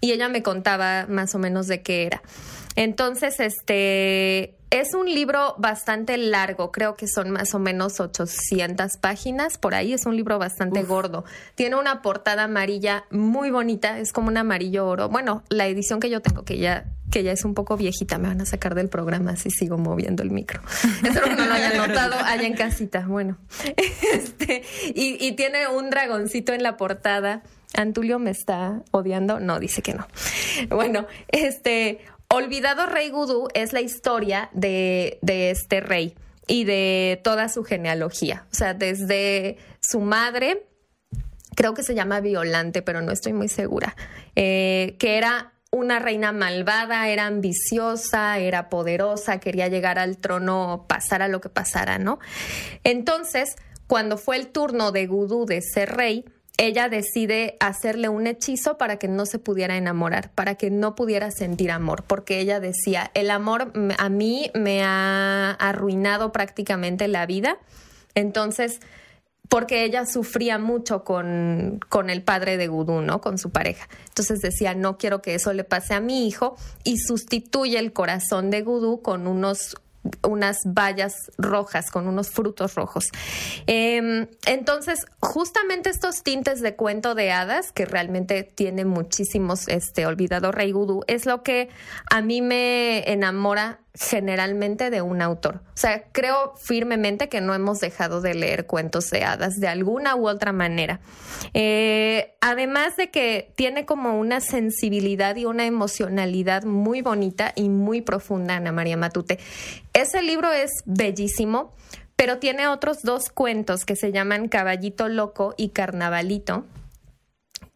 [0.00, 2.22] y ella me contaba más o menos de qué era.
[2.74, 9.58] Entonces, este es un libro bastante largo, creo que son más o menos 800 páginas
[9.58, 11.26] por ahí, es un libro bastante gordo.
[11.54, 15.10] Tiene una portada amarilla muy bonita, es como un amarillo oro.
[15.10, 18.28] Bueno, la edición que yo tengo, que ya que ya es un poco viejita, me
[18.28, 20.62] van a sacar del programa si sigo moviendo el micro.
[21.04, 23.04] Espero que no lo hayan notado allá en casita.
[23.06, 23.36] Bueno,
[24.14, 24.62] este,
[24.94, 27.42] y, y tiene un dragoncito en la portada.
[27.74, 29.40] Antulio me está odiando.
[29.40, 30.06] No, dice que no.
[30.70, 32.00] Bueno, este,
[32.34, 36.16] Olvidado Rey Gudú es la historia de, este rey
[36.46, 38.46] y de toda su genealogía.
[38.50, 40.66] O sea, desde su madre,
[41.54, 43.94] creo que se llama Violante, pero no estoy muy segura,
[44.34, 51.28] eh, que era una reina malvada, era ambiciosa, era poderosa, quería llegar al trono, pasara
[51.28, 52.18] lo que pasara, ¿no?
[52.82, 53.56] Entonces,
[53.86, 56.24] cuando fue el turno de Gudú de ser rey,
[56.58, 61.30] ella decide hacerle un hechizo para que no se pudiera enamorar, para que no pudiera
[61.30, 67.58] sentir amor, porque ella decía, el amor a mí me ha arruinado prácticamente la vida.
[68.14, 68.80] Entonces,
[69.48, 73.20] porque ella sufría mucho con, con el padre de Gudú, ¿no?
[73.20, 73.88] Con su pareja.
[74.08, 78.50] Entonces decía, no quiero que eso le pase a mi hijo y sustituye el corazón
[78.50, 79.76] de Gudú con unos
[80.22, 83.10] unas bayas rojas con unos frutos rojos.
[83.66, 90.52] Eh, entonces, justamente estos tintes de cuento de hadas, que realmente tiene muchísimos, este, olvidado
[90.52, 91.68] Rey Gudú, es lo que
[92.10, 95.60] a mí me enamora generalmente de un autor.
[95.68, 100.16] O sea, creo firmemente que no hemos dejado de leer cuentos de hadas de alguna
[100.16, 101.00] u otra manera.
[101.52, 108.00] Eh, además de que tiene como una sensibilidad y una emocionalidad muy bonita y muy
[108.00, 109.38] profunda, Ana María Matute.
[109.92, 111.74] Ese libro es bellísimo,
[112.16, 116.64] pero tiene otros dos cuentos que se llaman Caballito Loco y Carnavalito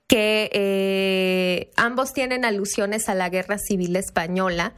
[0.07, 4.73] que eh, ambos tienen alusiones a la guerra civil española,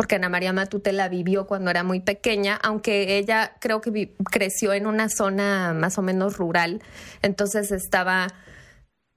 [0.00, 4.72] porque Ana María Matute la vivió cuando era muy pequeña, aunque ella creo que creció
[4.72, 6.80] en una zona más o menos rural,
[7.20, 8.28] entonces estaba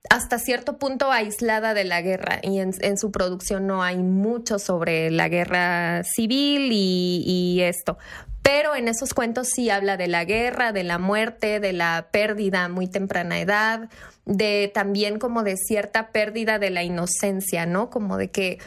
[0.09, 5.09] hasta cierto punto aislada de la guerra y en, su producción no hay mucho sobre
[5.09, 7.97] la guerra civil y, esto.
[8.41, 12.65] Pero en esos cuentos sí habla de la guerra, de la muerte, de la pérdida
[12.65, 13.89] a muy temprana edad,
[14.25, 17.89] de también como de cierta pérdida de la inocencia, ¿no?
[17.89, 18.59] Como de que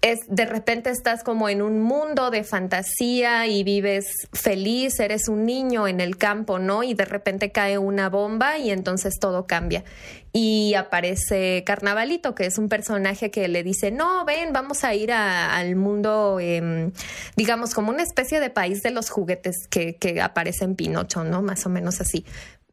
[0.00, 5.46] es de repente estás como en un mundo de fantasía y vives feliz, eres un
[5.46, 6.82] niño en el campo, ¿no?
[6.82, 9.84] Y de repente cae una bomba y entonces todo cambia.
[10.32, 15.12] Y aparece Carnavalito, que es un personaje que le dice, no, ven, vamos a ir
[15.12, 16.92] al mundo, em,
[17.36, 21.42] digamos, como una especie de país de los juguetes que, que aparece en Pinocho, ¿no?
[21.42, 22.24] Más o menos así.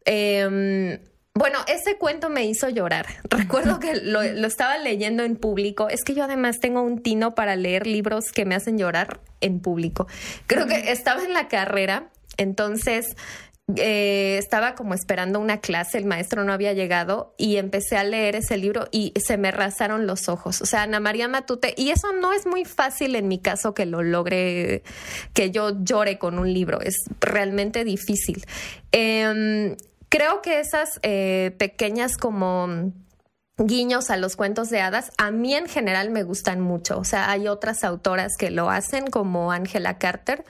[0.05, 0.99] Em,
[1.35, 3.07] bueno, ese cuento me hizo llorar.
[3.29, 5.89] Recuerdo que lo, lo estaba leyendo en público.
[5.89, 9.59] Es que yo además tengo un tino para leer libros que me hacen llorar en
[9.59, 10.07] público.
[10.47, 13.15] Creo que estaba en la carrera, entonces
[13.77, 18.35] eh, estaba como esperando una clase, el maestro no había llegado y empecé a leer
[18.35, 20.61] ese libro y se me rasaron los ojos.
[20.61, 23.85] O sea, Ana María Matute, y eso no es muy fácil en mi caso que
[23.85, 24.83] lo logre,
[25.33, 28.45] que yo llore con un libro, es realmente difícil.
[28.91, 29.77] Em,
[30.13, 32.91] creo que esas eh, pequeñas como
[33.57, 36.99] guiños a los cuentos de hadas, a mí en general me gustan mucho.
[36.99, 40.45] O sea, hay otras autoras que lo hacen, como Angela Carter,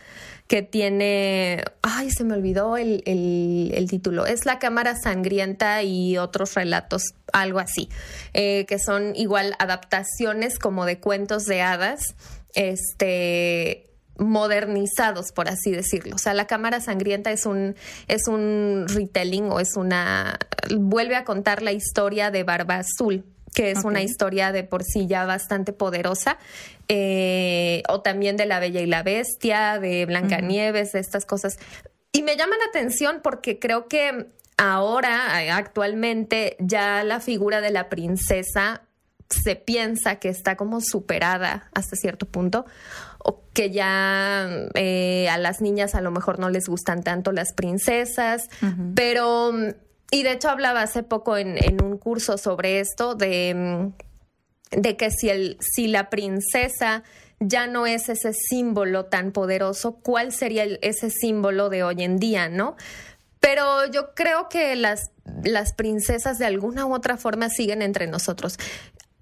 [0.48, 6.56] que tiene, ay, se me olvidó el, el- título, es La Cámara Sangrienta y otros
[6.56, 7.88] relatos, algo así,
[8.34, 12.16] eh, que son igual adaptaciones como de cuentos de hadas,
[12.54, 16.16] este modernizados, por así decirlo.
[16.16, 17.76] O sea, la cámara sangrienta es un,
[18.08, 20.38] es un retelling o es una,
[20.78, 25.08] vuelve a contar la historia de Barba Azul, que es una historia de por sí
[25.08, 26.38] ya bastante poderosa,
[26.88, 31.58] eh, o también de La Bella y la Bestia, de Blancanieves, de estas cosas.
[32.12, 37.90] Y me llama la atención porque creo que ahora, actualmente, ya la figura de la
[37.90, 38.84] princesa
[39.30, 42.66] se piensa que está como superada hasta cierto punto
[43.24, 47.54] o que ya eh, a las niñas a lo mejor no les gustan tanto las
[47.54, 48.48] princesas,
[48.96, 49.52] pero
[50.12, 53.92] y de hecho hablaba hace poco en, en un curso sobre esto de,
[54.72, 57.04] de que si el si la princesa
[57.40, 62.18] ya no es ese símbolo tan poderoso, ¿cuál sería el- ese símbolo de hoy en
[62.18, 62.76] día, no?
[63.40, 65.02] Pero yo creo que las,
[65.44, 68.58] las princesas de alguna u otra forma siguen entre nosotros.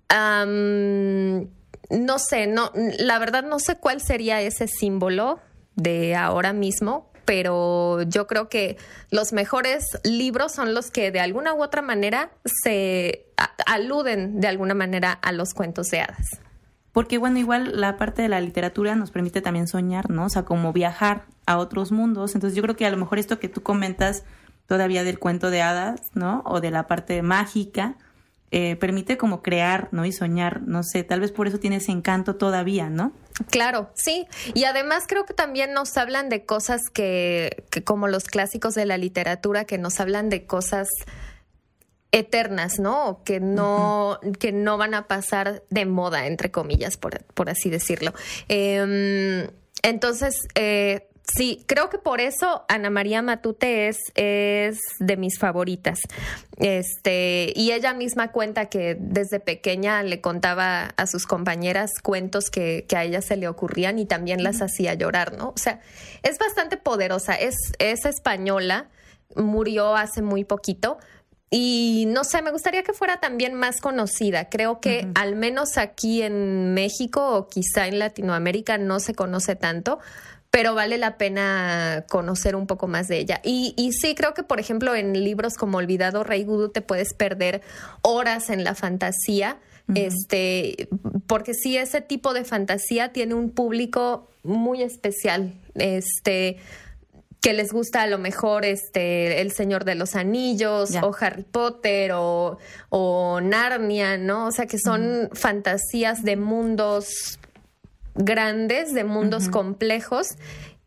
[0.10, 1.48] Am,
[1.92, 5.40] no sé, no, la verdad no sé cuál sería ese símbolo
[5.76, 8.78] de ahora mismo, pero yo creo que
[9.10, 12.32] los mejores libros son los que de alguna u otra manera
[12.64, 13.26] se
[13.66, 16.40] aluden de alguna manera a los cuentos de hadas.
[16.92, 20.26] Porque bueno, igual la parte de la literatura nos permite también soñar, ¿no?
[20.26, 22.36] O sea, como viajar a otros mundos.
[22.36, 24.24] Entonces yo creo que a lo mejor esto que tú comentas
[24.68, 26.44] todavía del cuento de hadas, ¿no?
[26.46, 27.96] O de la parte mágica,
[28.52, 30.06] eh, permite como crear, ¿no?
[30.06, 33.14] Y soñar, no sé, tal vez por eso tiene ese encanto todavía, ¿no?
[33.50, 34.28] Claro, sí.
[34.54, 38.86] Y además creo que también nos hablan de cosas que, que como los clásicos de
[38.86, 40.90] la literatura, que nos hablan de cosas
[42.12, 43.22] eternas, ¿no?
[43.24, 48.14] Que no, que no van a pasar de moda, entre comillas, por, por así decirlo.
[48.50, 49.48] Em,
[49.84, 56.00] entonces, eh, sí, creo que por eso Ana María Matute es, es de mis favoritas.
[56.58, 62.86] Este, y ella misma cuenta que desde pequeña le contaba a sus compañeras cuentos que,
[62.88, 65.50] que a ella se le ocurrían y también las hacía llorar, ¿no?
[65.50, 65.80] O sea,
[66.24, 68.90] es bastante poderosa, es, es española,
[69.36, 70.98] murió hace muy poquito.
[71.54, 74.48] Y no sé, me gustaría que fuera también más conocida.
[74.48, 80.00] Creo que al menos aquí en México o quizá en Latinoamérica no se conoce tanto,
[80.52, 83.40] pero vale la pena conocer un poco más de ella.
[83.44, 87.14] Y, y sí, creo que, por ejemplo, en libros como Olvidado Rey Gudu te puedes
[87.14, 87.62] perder
[88.02, 89.58] horas en la fantasía.
[89.96, 90.88] Este,
[91.28, 95.54] porque sí, ese tipo de fantasía tiene un público muy especial.
[95.76, 96.58] Este,
[97.42, 102.12] que les gusta a lo mejor este El Señor de los Anillos o Harry Potter
[102.14, 104.48] o, o Narnia, ¿no?
[104.48, 107.40] O sea, que son fantasías de mundos
[108.16, 110.36] grandes, de mundos complejos,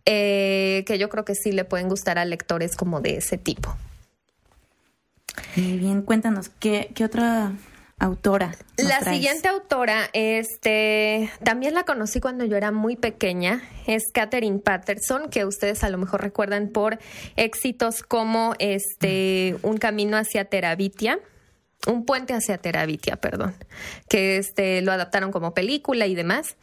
[0.07, 3.75] eh, que yo creo que sí le pueden gustar a lectores como de ese tipo.
[5.57, 7.53] Muy bien, cuéntanos, ¿qué, qué otra
[7.99, 8.55] autora?
[8.77, 9.17] La traes?
[9.17, 15.45] siguiente autora, este, también la conocí cuando yo era muy pequeña, es Catherine Patterson, que
[15.45, 16.99] ustedes a lo mejor recuerdan por
[17.37, 21.19] éxitos como este, Un camino hacia Terabitia,
[21.87, 23.55] un puente hacia Terabitia, perdón,
[24.09, 26.57] que este lo adaptaron como película y demás.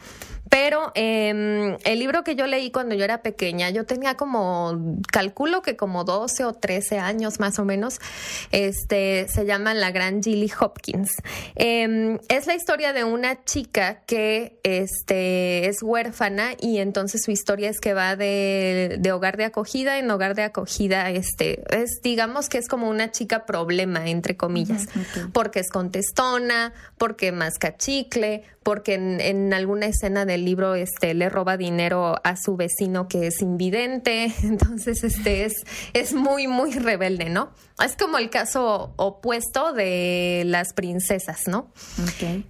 [0.52, 5.62] Pero eh, el libro que yo leí cuando yo era pequeña, yo tenía como, calculo
[5.62, 7.99] que como 12 o 13 años más o menos,
[8.52, 11.12] este, se llama La Gran Gilly Hopkins.
[11.56, 17.70] Eh, es la historia de una chica que este, es huérfana y entonces su historia
[17.70, 22.49] es que va de, de hogar de acogida en hogar de acogida, este, es, digamos
[22.49, 24.88] que es como una chica problema, entre comillas,
[25.32, 31.30] porque es contestona, porque masca chicle, porque en, en alguna escena del libro este, le
[31.30, 37.30] roba dinero a su vecino que es invidente, entonces este es, es muy, muy rebelde,
[37.30, 37.51] ¿no?
[37.84, 41.72] Es como el caso opuesto de las princesas, ¿no?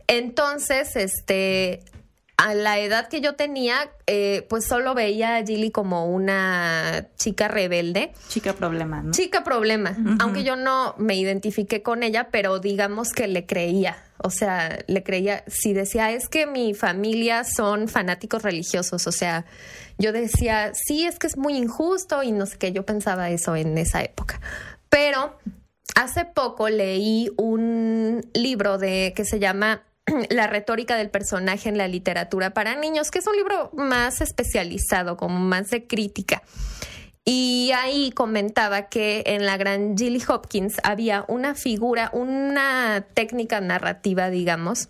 [0.08, 1.84] Entonces, este,
[2.42, 7.48] a la edad que yo tenía, eh, pues solo veía a Gilly como una chica
[7.48, 8.14] rebelde.
[8.30, 9.12] Chica problema, ¿no?
[9.12, 14.04] Chica problema, aunque yo no me identifiqué con ella, pero digamos que le creía.
[14.18, 19.46] O sea, le creía, si decía, es que mi familia son fanáticos religiosos, o sea,
[20.00, 23.56] yo decía, sí, es que es muy injusto y no sé qué, yo pensaba eso
[23.56, 24.42] en esa época.
[24.90, 25.38] Pero
[25.94, 29.84] hace poco leí un libro de que se llama
[30.30, 35.18] la retórica del personaje en la literatura para niños, que es un libro más especializado,
[35.18, 36.42] como más de crítica.
[37.24, 44.30] Y ahí comentaba que en la gran Gilly Hopkins había una figura, una técnica narrativa,
[44.30, 44.90] digamos,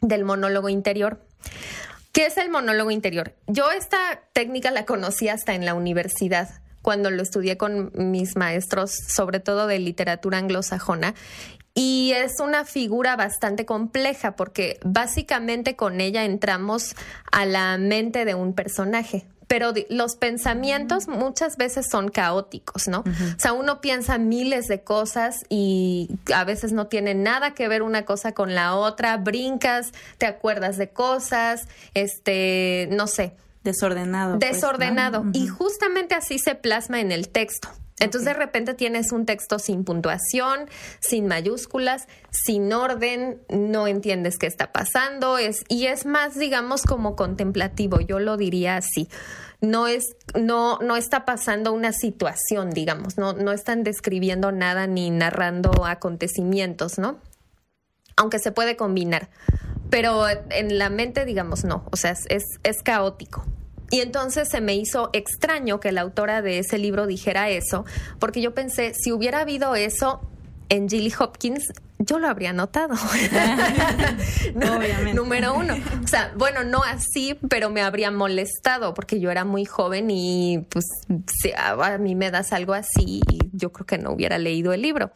[0.00, 1.20] del monólogo interior.
[2.12, 3.34] ¿Qué es el monólogo interior?
[3.46, 6.48] Yo esta técnica la conocí hasta en la universidad,
[6.82, 11.14] cuando lo estudié con mis maestros, sobre todo de literatura anglosajona.
[11.78, 16.96] Y es una figura bastante compleja porque básicamente con ella entramos
[17.30, 19.26] a la mente de un personaje.
[19.46, 23.00] Pero los pensamientos muchas veces son caóticos, ¿no?
[23.00, 27.82] O sea, uno piensa miles de cosas y a veces no tiene nada que ver
[27.82, 34.38] una cosa con la otra, brincas, te acuerdas de cosas, este, no sé, Desordenado.
[34.38, 34.54] pues, ¿no?
[34.54, 35.24] desordenado.
[35.32, 37.68] Y justamente así se plasma en el texto.
[37.98, 40.68] Entonces de repente tienes un texto sin puntuación,
[41.00, 47.16] sin mayúsculas, sin orden, no entiendes qué está pasando, es, y es más, digamos, como
[47.16, 49.08] contemplativo, yo lo diría así.
[49.62, 50.04] No es,
[50.38, 56.98] no, no está pasando una situación, digamos, no, no están describiendo nada ni narrando acontecimientos,
[56.98, 57.18] ¿no?
[58.16, 59.30] Aunque se puede combinar.
[59.88, 61.86] Pero en la mente, digamos, no.
[61.90, 63.44] O sea, es, es, es caótico.
[63.90, 67.84] Y entonces se me hizo extraño que la autora de ese libro dijera eso,
[68.18, 70.20] porque yo pensé, si hubiera habido eso
[70.68, 72.94] en Gilly Hopkins, yo lo habría notado.
[74.54, 75.14] No, Obviamente.
[75.14, 75.74] Número uno.
[76.02, 80.66] O sea, bueno, no así, pero me habría molestado porque yo era muy joven y
[80.68, 80.84] pues
[81.40, 83.22] si a a mí me das algo así,
[83.52, 85.10] yo creo que no hubiera leído el libro.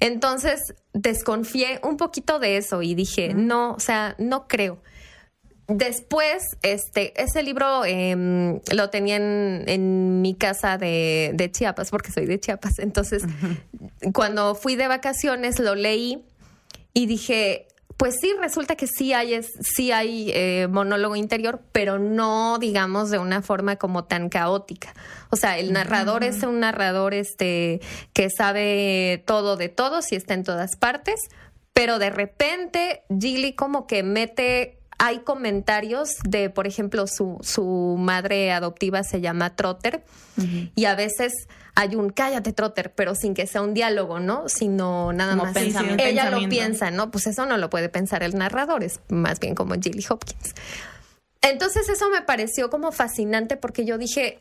[0.00, 0.60] Entonces
[0.92, 4.78] desconfié un poquito de eso y dije, no, o sea, no creo.
[5.66, 12.12] Después, este, ese libro em, lo tenía en, en mi casa de, de Chiapas, porque
[12.12, 12.78] soy de Chiapas.
[12.78, 13.22] Entonces,
[14.12, 16.22] cuando fui de vacaciones, lo leí
[16.92, 21.98] y dije, pues sí, resulta que sí hay, es, sí hay eh, monólogo interior, pero
[21.98, 24.94] no, digamos, de una forma como tan caótica.
[25.30, 27.80] O sea, el narrador es un narrador este,
[28.12, 31.20] que sabe todo de todos y está en todas partes,
[31.72, 38.52] pero de repente Gilly como que mete hay comentarios de, por ejemplo, su, su madre
[38.52, 40.02] adoptiva se llama Trotter
[40.74, 41.32] y a veces
[41.74, 44.48] hay un cállate Trotter, pero sin que sea un diálogo, ¿no?
[44.48, 45.52] Sino nada Como más.
[45.52, 46.02] pensamiento.
[46.02, 47.10] Ella lo piensa, ¿no?
[47.10, 50.54] Pues eso no lo puede pensar el narrador, es más bien como Gilly Hopkins.
[51.42, 54.40] Entonces eso me pareció como fascinante porque yo dije,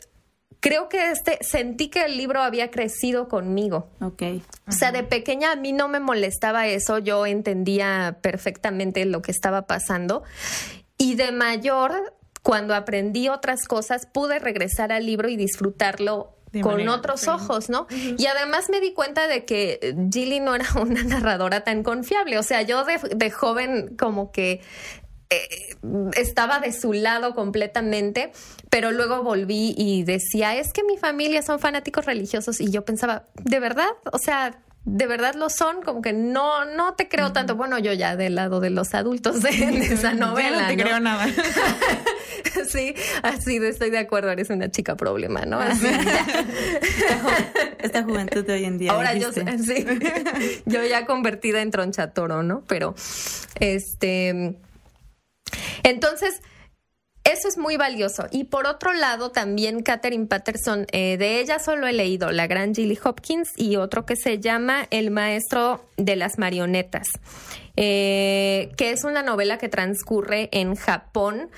[0.60, 3.90] creo que este, sentí que el libro había crecido conmigo.
[4.02, 4.24] Ok.
[4.68, 9.32] O sea, de pequeña a mí no me molestaba eso, yo entendía perfectamente lo que
[9.32, 10.24] estaba pasando.
[10.98, 16.88] Y de mayor, cuando aprendí otras cosas, pude regresar al libro y disfrutarlo De con
[16.88, 17.44] otros diferente.
[17.44, 17.88] ojos, ¿no?
[17.90, 22.38] Y además me di cuenta de que Gilly no era una narradora tan confiable.
[22.38, 24.62] O sea, yo de, de joven como que eh,
[26.16, 28.32] estaba de su lado completamente,
[28.70, 33.26] pero luego volví y decía, es que mi familia son fanáticos religiosos y yo pensaba,
[33.44, 33.90] ¿de verdad?
[34.12, 35.82] O sea, ¿de verdad lo son?
[35.82, 37.56] Como que no, no te creo tanto.
[37.56, 40.64] Bueno, yo ya del lado de los adultos de, de esa novela.
[40.64, 40.84] no te ¿no?
[40.84, 41.28] creo nada.
[42.68, 45.60] sí, así de estoy de acuerdo, eres una chica problema, ¿no?
[45.60, 46.46] Así, ya.
[47.80, 48.92] Esta juventud de hoy en día.
[48.92, 49.44] Ahora yo, sí,
[50.66, 52.64] yo ya convertida en tronchatoro, ¿no?
[52.68, 52.96] Pero,
[53.60, 54.58] este,
[55.84, 56.42] entonces,
[57.24, 58.28] eso es muy valioso.
[58.32, 62.76] Y por otro lado, también Catherine Patterson, eh, de ella solo he leído La Gran
[62.76, 67.08] Gilly Hopkins y otro que se llama El Maestro de las Marionetas,
[67.76, 71.50] eh, que es una novela que transcurre en Japón,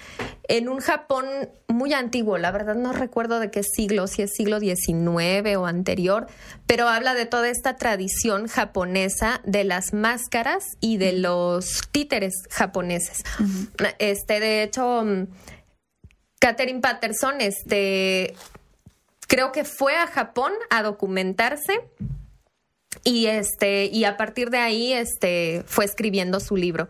[0.48, 1.26] en un Japón
[1.68, 6.28] muy antiguo, la verdad no recuerdo de qué siglo, si es siglo XIX o anterior,
[6.68, 13.24] pero habla de toda esta tradición japonesa de las máscaras y de los títeres japoneses.
[14.00, 15.04] Este, de hecho,
[16.40, 18.36] Catherine Patterson, este,
[19.28, 21.82] creo que fue a Japón a documentarse
[23.06, 26.90] y este y a partir de ahí este fue escribiendo su libro.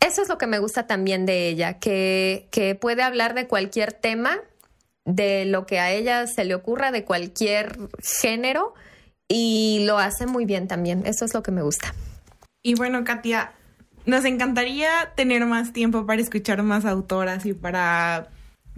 [0.00, 3.94] Eso es lo que me gusta también de ella, que, que puede hablar de cualquier
[3.94, 4.38] tema,
[5.06, 7.78] de lo que a ella se le ocurra, de cualquier
[8.20, 8.74] género,
[9.28, 11.06] y lo hace muy bien también.
[11.06, 11.94] Eso es lo que me gusta.
[12.62, 13.52] Y bueno, Katia,
[14.04, 18.28] nos encantaría tener más tiempo para escuchar más autoras y para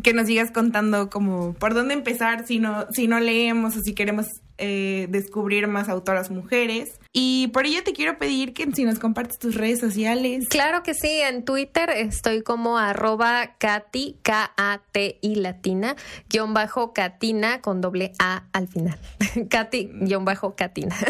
[0.05, 3.95] que nos sigas contando como por dónde empezar si no, si no leemos o si
[3.95, 4.27] queremos
[4.59, 6.99] eh, descubrir más autoras mujeres.
[7.13, 10.49] Y por ello te quiero pedir que si nos compartes tus redes sociales.
[10.49, 15.97] Claro que sí, en Twitter estoy como arroba Katy, K-A-T-I latina,
[16.29, 18.99] guion bajo Katina con doble A al final.
[19.51, 20.97] Katy, guion bajo Katina.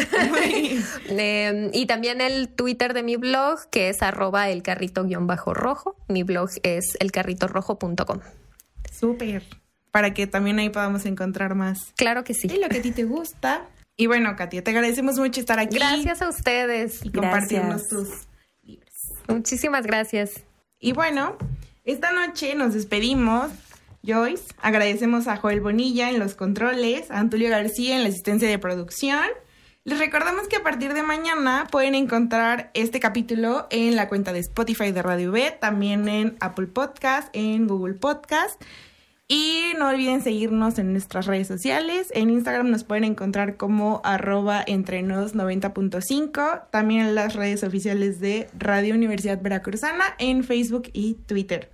[1.09, 5.55] Eh, y también el Twitter de mi blog, que es arroba el carrito guion bajo
[5.55, 5.97] rojo.
[6.09, 8.20] Mi blog es elcarritorrojo.com.
[8.92, 9.42] Súper.
[9.97, 12.49] Para que también ahí podamos encontrar más Claro que de sí.
[12.61, 13.62] lo que a ti te gusta.
[13.97, 15.76] Y bueno, Katia, te agradecemos mucho estar aquí.
[15.76, 17.03] Gracias a ustedes.
[17.03, 18.11] Y compartirnos tus
[19.26, 20.42] Muchísimas gracias.
[20.78, 21.38] Y bueno,
[21.84, 23.51] esta noche nos despedimos.
[24.05, 28.59] Joyce, agradecemos a Joel Bonilla en los controles, a Antulio García en la asistencia de
[28.59, 29.24] producción.
[29.84, 34.40] Les recordamos que a partir de mañana pueden encontrar este capítulo en la cuenta de
[34.40, 38.61] Spotify de Radio B, también en Apple Podcast, en Google Podcast.
[39.28, 42.08] Y no olviden seguirnos en nuestras redes sociales.
[42.14, 46.70] En Instagram nos pueden encontrar como arroba entrenos 90.5.
[46.70, 51.72] También en las redes oficiales de Radio Universidad Veracruzana en Facebook y Twitter.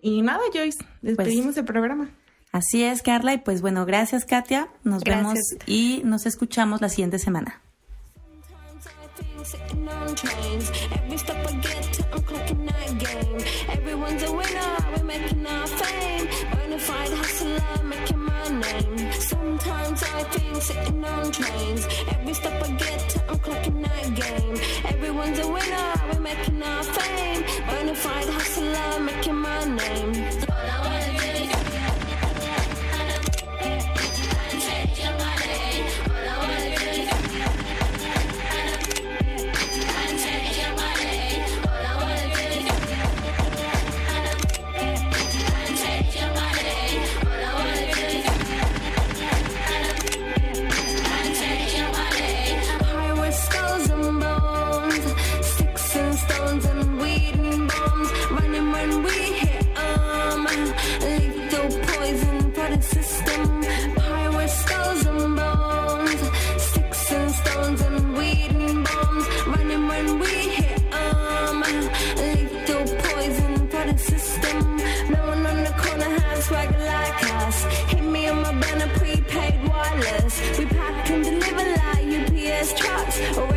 [0.00, 2.10] Y nada, Joyce, despedimos el programa.
[2.50, 3.34] Así es, Carla.
[3.34, 4.68] Y pues bueno, gracias, Katia.
[4.84, 5.24] Nos Gracias.
[5.24, 7.60] vemos y nos escuchamos la siguiente semana.
[9.44, 10.70] Sitting on trains.
[10.94, 13.44] Every stop I get to, I'm clocking that game.
[13.68, 16.03] Everyone's a winner, we're making our fame.
[17.72, 19.12] Bonafide making my name.
[19.12, 21.86] Sometimes I think sitting on trains.
[22.08, 24.56] Every stop I get to, I'm clocking that game.
[24.92, 27.42] Everyone's a winner, we're making our fame.
[27.68, 31.03] Bonafide hustler, making my name.
[83.16, 83.53] Oh,